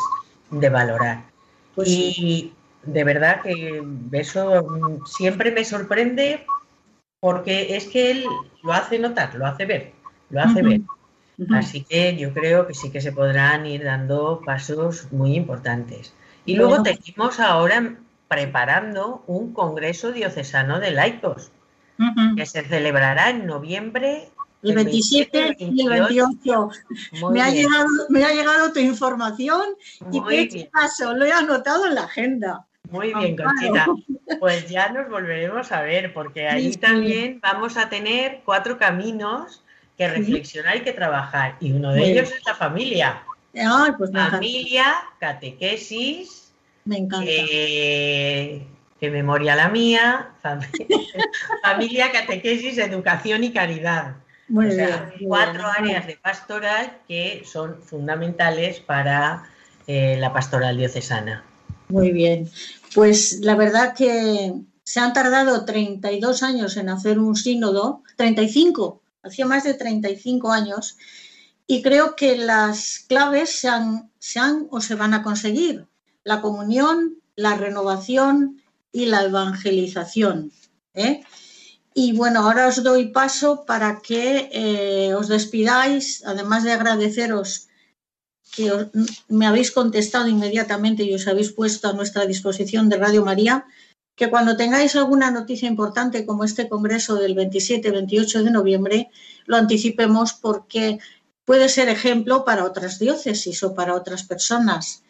[0.51, 1.28] de valorar.
[1.79, 2.13] Pues sí.
[2.17, 4.67] y de verdad que eso
[5.05, 6.45] siempre me sorprende
[7.21, 8.25] porque es que él
[8.63, 9.93] lo hace notar, lo hace ver,
[10.29, 10.81] lo hace ver.
[11.51, 16.13] Así que yo creo que sí que se podrán ir dando pasos muy importantes.
[16.45, 16.67] Y Bueno.
[16.67, 17.95] luego tenemos ahora
[18.27, 21.49] preparando un congreso diocesano de laicos
[22.35, 24.27] que se celebrará en noviembre.
[24.61, 26.69] El 27 y el 28.
[27.21, 29.61] Muy Me ha, bien, llegado, me ha llegado tu información
[30.11, 32.65] y muy caso, lo he anotado en la agenda.
[32.91, 33.35] Muy bien.
[33.37, 33.85] Conchita.
[34.39, 36.79] Pues ya nos volveremos a ver, porque ahí Sí, sí.
[36.79, 39.63] también vamos a tener cuatro caminos
[39.97, 41.55] que reflexionar y que trabajar.
[41.59, 42.37] Y uno de Muy ellos bien.
[42.39, 43.23] es la familia.
[43.55, 44.11] Ay, pues.
[44.11, 46.53] Familia, catequesis,
[46.85, 47.25] Me encanta.
[47.27, 48.67] eh,
[48.99, 50.61] qué memoria la mía, fam-
[51.63, 54.15] familia, catequesis, educación y caridad.
[54.49, 55.13] Muy O sea, bien.
[55.19, 55.75] muy cuatro bien.
[55.77, 59.43] áreas de pastoral que son fundamentales para
[59.87, 61.43] eh, la pastoral diocesana.
[61.87, 62.49] Muy bien.
[62.93, 69.45] Pues la verdad que se han tardado 32 años en hacer un sínodo, 35, hacía
[69.45, 70.97] más de 35 años,
[71.67, 75.85] y creo que las claves se han, se han o se van a conseguir.
[76.23, 80.51] La comunión, la renovación y la evangelización.
[80.95, 81.21] ¿eh?
[82.01, 87.67] Y bueno, ahora os doy paso para que eh, os despidáis, además de agradeceros
[88.55, 88.71] que
[89.27, 93.65] me habéis contestado inmediatamente y os habéis puesto a nuestra disposición de Radio María,
[94.15, 98.97] que cuando tengáis alguna noticia importante como este congreso del 27-28 de noviembre,
[99.45, 100.99] lo anticipemos porque
[101.43, 105.03] puede ser ejemplo para otras diócesis o para otras personas.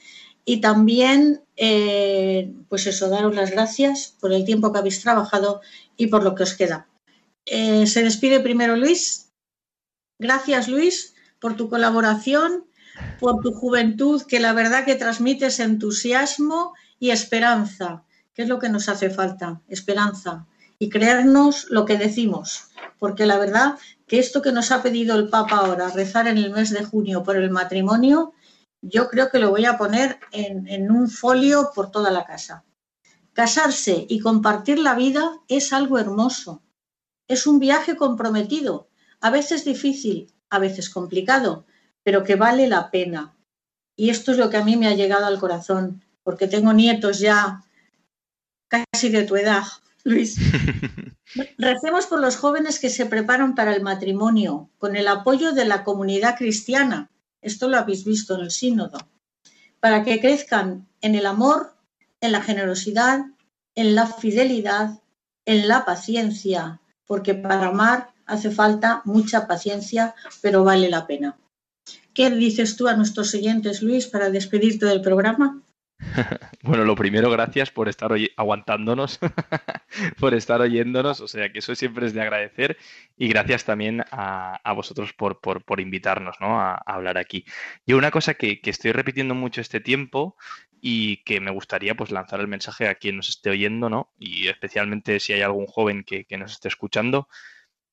[0.45, 5.61] Y también, eh, pues eso, daros las gracias por el tiempo que habéis trabajado
[5.97, 6.87] y por lo que os queda.
[7.45, 9.31] Eh, se despide primero Luis.
[10.17, 12.65] Gracias, Luis, por tu colaboración,
[13.19, 18.69] por tu juventud, que la verdad que transmites entusiasmo y esperanza, que es lo que
[18.69, 20.45] nos hace falta, esperanza,
[20.77, 22.69] y creernos lo que decimos,
[22.99, 23.77] porque la verdad
[24.07, 27.23] que esto que nos ha pedido el Papa ahora, rezar en el mes de junio
[27.23, 28.33] por el matrimonio,
[28.81, 32.63] yo creo que lo voy a poner en, en un folio por toda la casa.
[33.33, 36.63] Casarse y compartir la vida es algo hermoso.
[37.27, 38.89] Es un viaje comprometido,
[39.21, 41.65] a veces difícil, a veces complicado,
[42.03, 43.35] pero que vale la pena.
[43.95, 47.19] Y esto es lo que a mí me ha llegado al corazón, porque tengo nietos
[47.19, 47.63] ya
[48.67, 49.63] casi de tu edad,
[50.03, 50.37] Luis.
[51.57, 55.83] Recemos por los jóvenes que se preparan para el matrimonio, con el apoyo de la
[55.83, 57.11] comunidad cristiana.
[57.41, 58.97] Esto lo habéis visto en el sínodo.
[59.79, 61.75] Para que crezcan en el amor,
[62.21, 63.21] en la generosidad,
[63.75, 65.01] en la fidelidad,
[65.45, 71.37] en la paciencia, porque para amar hace falta mucha paciencia, pero vale la pena.
[72.13, 75.63] ¿Qué dices tú a nuestros oyentes, Luis, para despedirte del programa?
[76.63, 79.19] Bueno, lo primero, gracias por estar aguantándonos,
[80.19, 82.77] por estar oyéndonos, o sea que eso siempre es de agradecer
[83.17, 86.59] y gracias también a, vosotros por, por, invitarnos ¿no?
[86.59, 87.45] a, hablar aquí.
[87.85, 90.37] Yo una cosa que, estoy repitiendo mucho este tiempo
[90.81, 94.13] y que me gustaría pues lanzar el mensaje a quien nos esté oyendo, ¿no?
[94.17, 97.27] Y especialmente si hay algún joven que, que nos esté escuchando,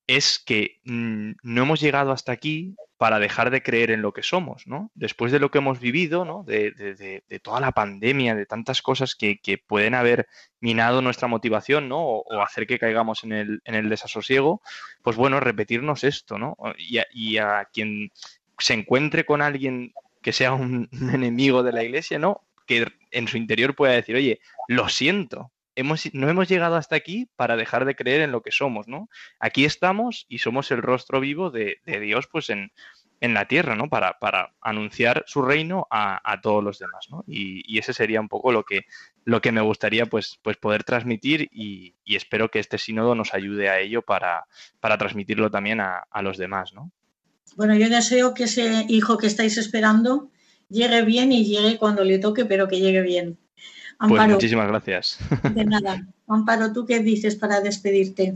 [0.07, 4.23] es que mm, no hemos llegado hasta aquí para dejar de creer en lo que
[4.23, 4.89] somos, ¿no?
[4.95, 6.43] Después de lo que hemos vivido, ¿no?
[6.43, 10.27] De, toda la pandemia, de tantas cosas que, pueden haber
[10.59, 11.99] minado nuestra motivación, ¿no?
[11.99, 14.61] O, hacer que caigamos en el, en el, desasosiego,
[15.03, 16.57] pues bueno, repetirnos esto, ¿no?
[17.13, 18.11] Y a, quien
[18.57, 19.93] se encuentre con alguien
[20.23, 22.41] que sea un, enemigo de la iglesia, ¿no?
[22.65, 25.51] Que en su interior pueda decir, oye, lo siento,
[25.83, 29.09] no hemos llegado hasta aquí para dejar de creer en lo que somos, ¿no?
[29.39, 32.71] Aquí estamos y somos el rostro vivo de, Dios, pues en,
[33.19, 33.89] la tierra, ¿no?
[33.89, 37.23] Para, para anunciar su reino a, todos los demás, ¿no?
[37.27, 38.85] Y, ese sería un poco lo que,
[39.23, 43.69] lo que me gustaría, pues, pues poder transmitir y, espero que este sínodo nos ayude
[43.69, 44.45] a ello para,
[44.79, 46.91] para transmitirlo también a, a los demás, ¿no?
[47.55, 50.29] Bueno, yo deseo que ese hijo que estáis esperando
[50.69, 53.39] llegue bien y llegue cuando le toque, pero que llegue bien.
[53.99, 55.19] Pues muchísimas gracias.
[55.53, 56.05] De nada.
[56.27, 58.35] Amparo, ¿tú qué dices para despedirte?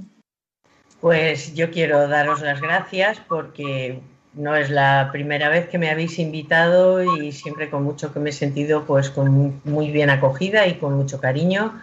[1.00, 4.00] Pues yo quiero daros las gracias porque
[4.34, 8.30] no es la primera vez que me habéis invitado y siempre con mucho que me
[8.30, 11.82] he sentido pues con muy bien acogida y con mucho cariño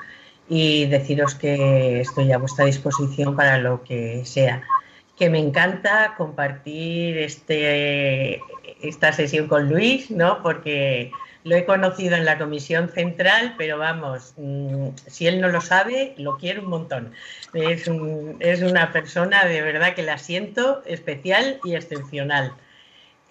[0.48, 4.62] y deciros que estoy a vuestra disposición para lo que sea.
[5.16, 8.40] Que me encanta compartir este,
[8.80, 10.42] esta sesión con Luis, ¿no?
[10.42, 11.10] Porque
[11.45, 16.14] lo he conocido en la comisión central, pero vamos, mm, si él no lo sabe,
[16.18, 17.12] lo quiero un montón.
[17.55, 22.53] Es, una persona de verdad que la siento especial y excepcional.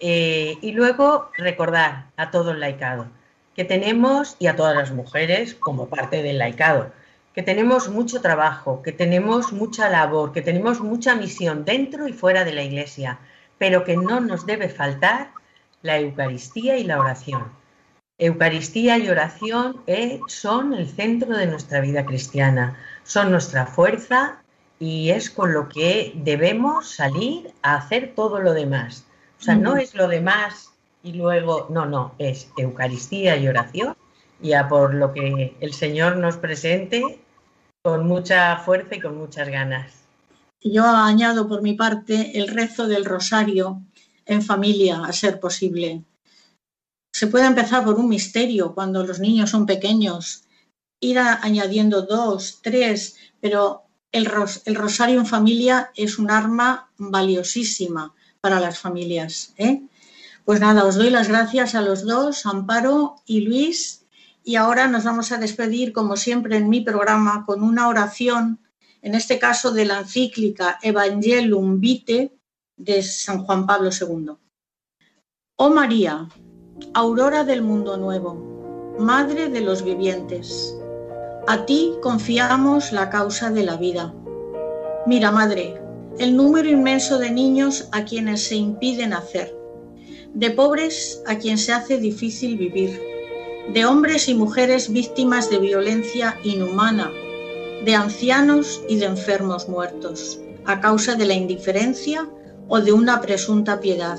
[0.00, 3.08] Eh, y luego recordar a todo el laicado
[3.56, 6.92] que tenemos, y a todas las mujeres como parte del laicado,
[7.34, 12.44] que tenemos mucho trabajo, que tenemos mucha labor, que tenemos mucha misión dentro y fuera
[12.44, 13.18] de la iglesia,
[13.58, 15.32] pero que no nos debe faltar
[15.82, 17.57] la Eucaristía y la oración
[18.18, 24.42] Eucaristía y oración eh, son el centro de nuestra vida cristiana, son nuestra fuerza
[24.80, 29.04] y es con lo que debemos salir a hacer todo lo demás.
[29.40, 33.96] O sea, no es lo demás y luego, no, no, es Eucaristía y oración
[34.42, 37.20] y a por lo que el Señor nos presente
[37.82, 39.92] con mucha fuerza y con muchas ganas.
[40.60, 43.82] Yo añado por mi parte el rezo del rosario
[44.26, 46.02] en familia, a ser posible.
[47.18, 50.44] Se puede empezar por un misterio cuando los niños son pequeños,
[51.00, 58.78] ir añadiendo dos, tres, pero el, rosario en familia es un arma valiosísima para las
[58.78, 59.52] familias.
[59.56, 59.82] ¿eh?
[60.44, 64.06] Pues nada, os doy las gracias a los dos, Amparo y Luis,
[64.44, 68.60] y ahora nos vamos a despedir, como siempre en mi programa, con una oración,
[69.02, 72.32] en este caso de la encíclica Evangelium Vitae
[72.76, 74.36] de San Juan Pablo II.
[75.56, 76.28] Oh María,
[76.94, 80.76] aurora del mundo nuevo, madre de los vivientes.
[81.46, 84.14] A ti confiamos la causa de la vida.
[85.06, 85.80] Mira, madre,
[86.18, 89.56] el número inmenso de niños a quienes se impide nacer,
[90.34, 93.00] de pobres a quien se hace difícil vivir,
[93.72, 97.10] de hombres y mujeres víctimas de violencia inhumana,
[97.84, 102.28] de ancianos y de enfermos muertos, a causa de la indiferencia
[102.66, 104.18] o de una presunta piedad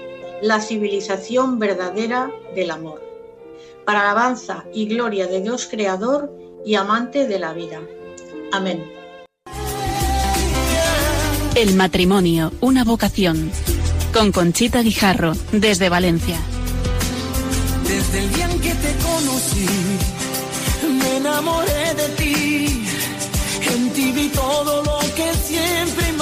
[0.41, 3.01] la civilización verdadera del amor.
[3.85, 6.31] para alabanza y gloria de Dios Creador
[6.63, 7.81] y amante de la vida.
[8.51, 8.85] Amén.
[11.55, 13.51] El matrimonio, una vocación.
[14.13, 16.37] Con Conchita Guijarro, desde Valencia.
[17.87, 19.65] Desde el día en que te conocí,
[20.99, 22.85] me enamoré de ti.
[23.73, 26.13] En ti vi todo lo que siempre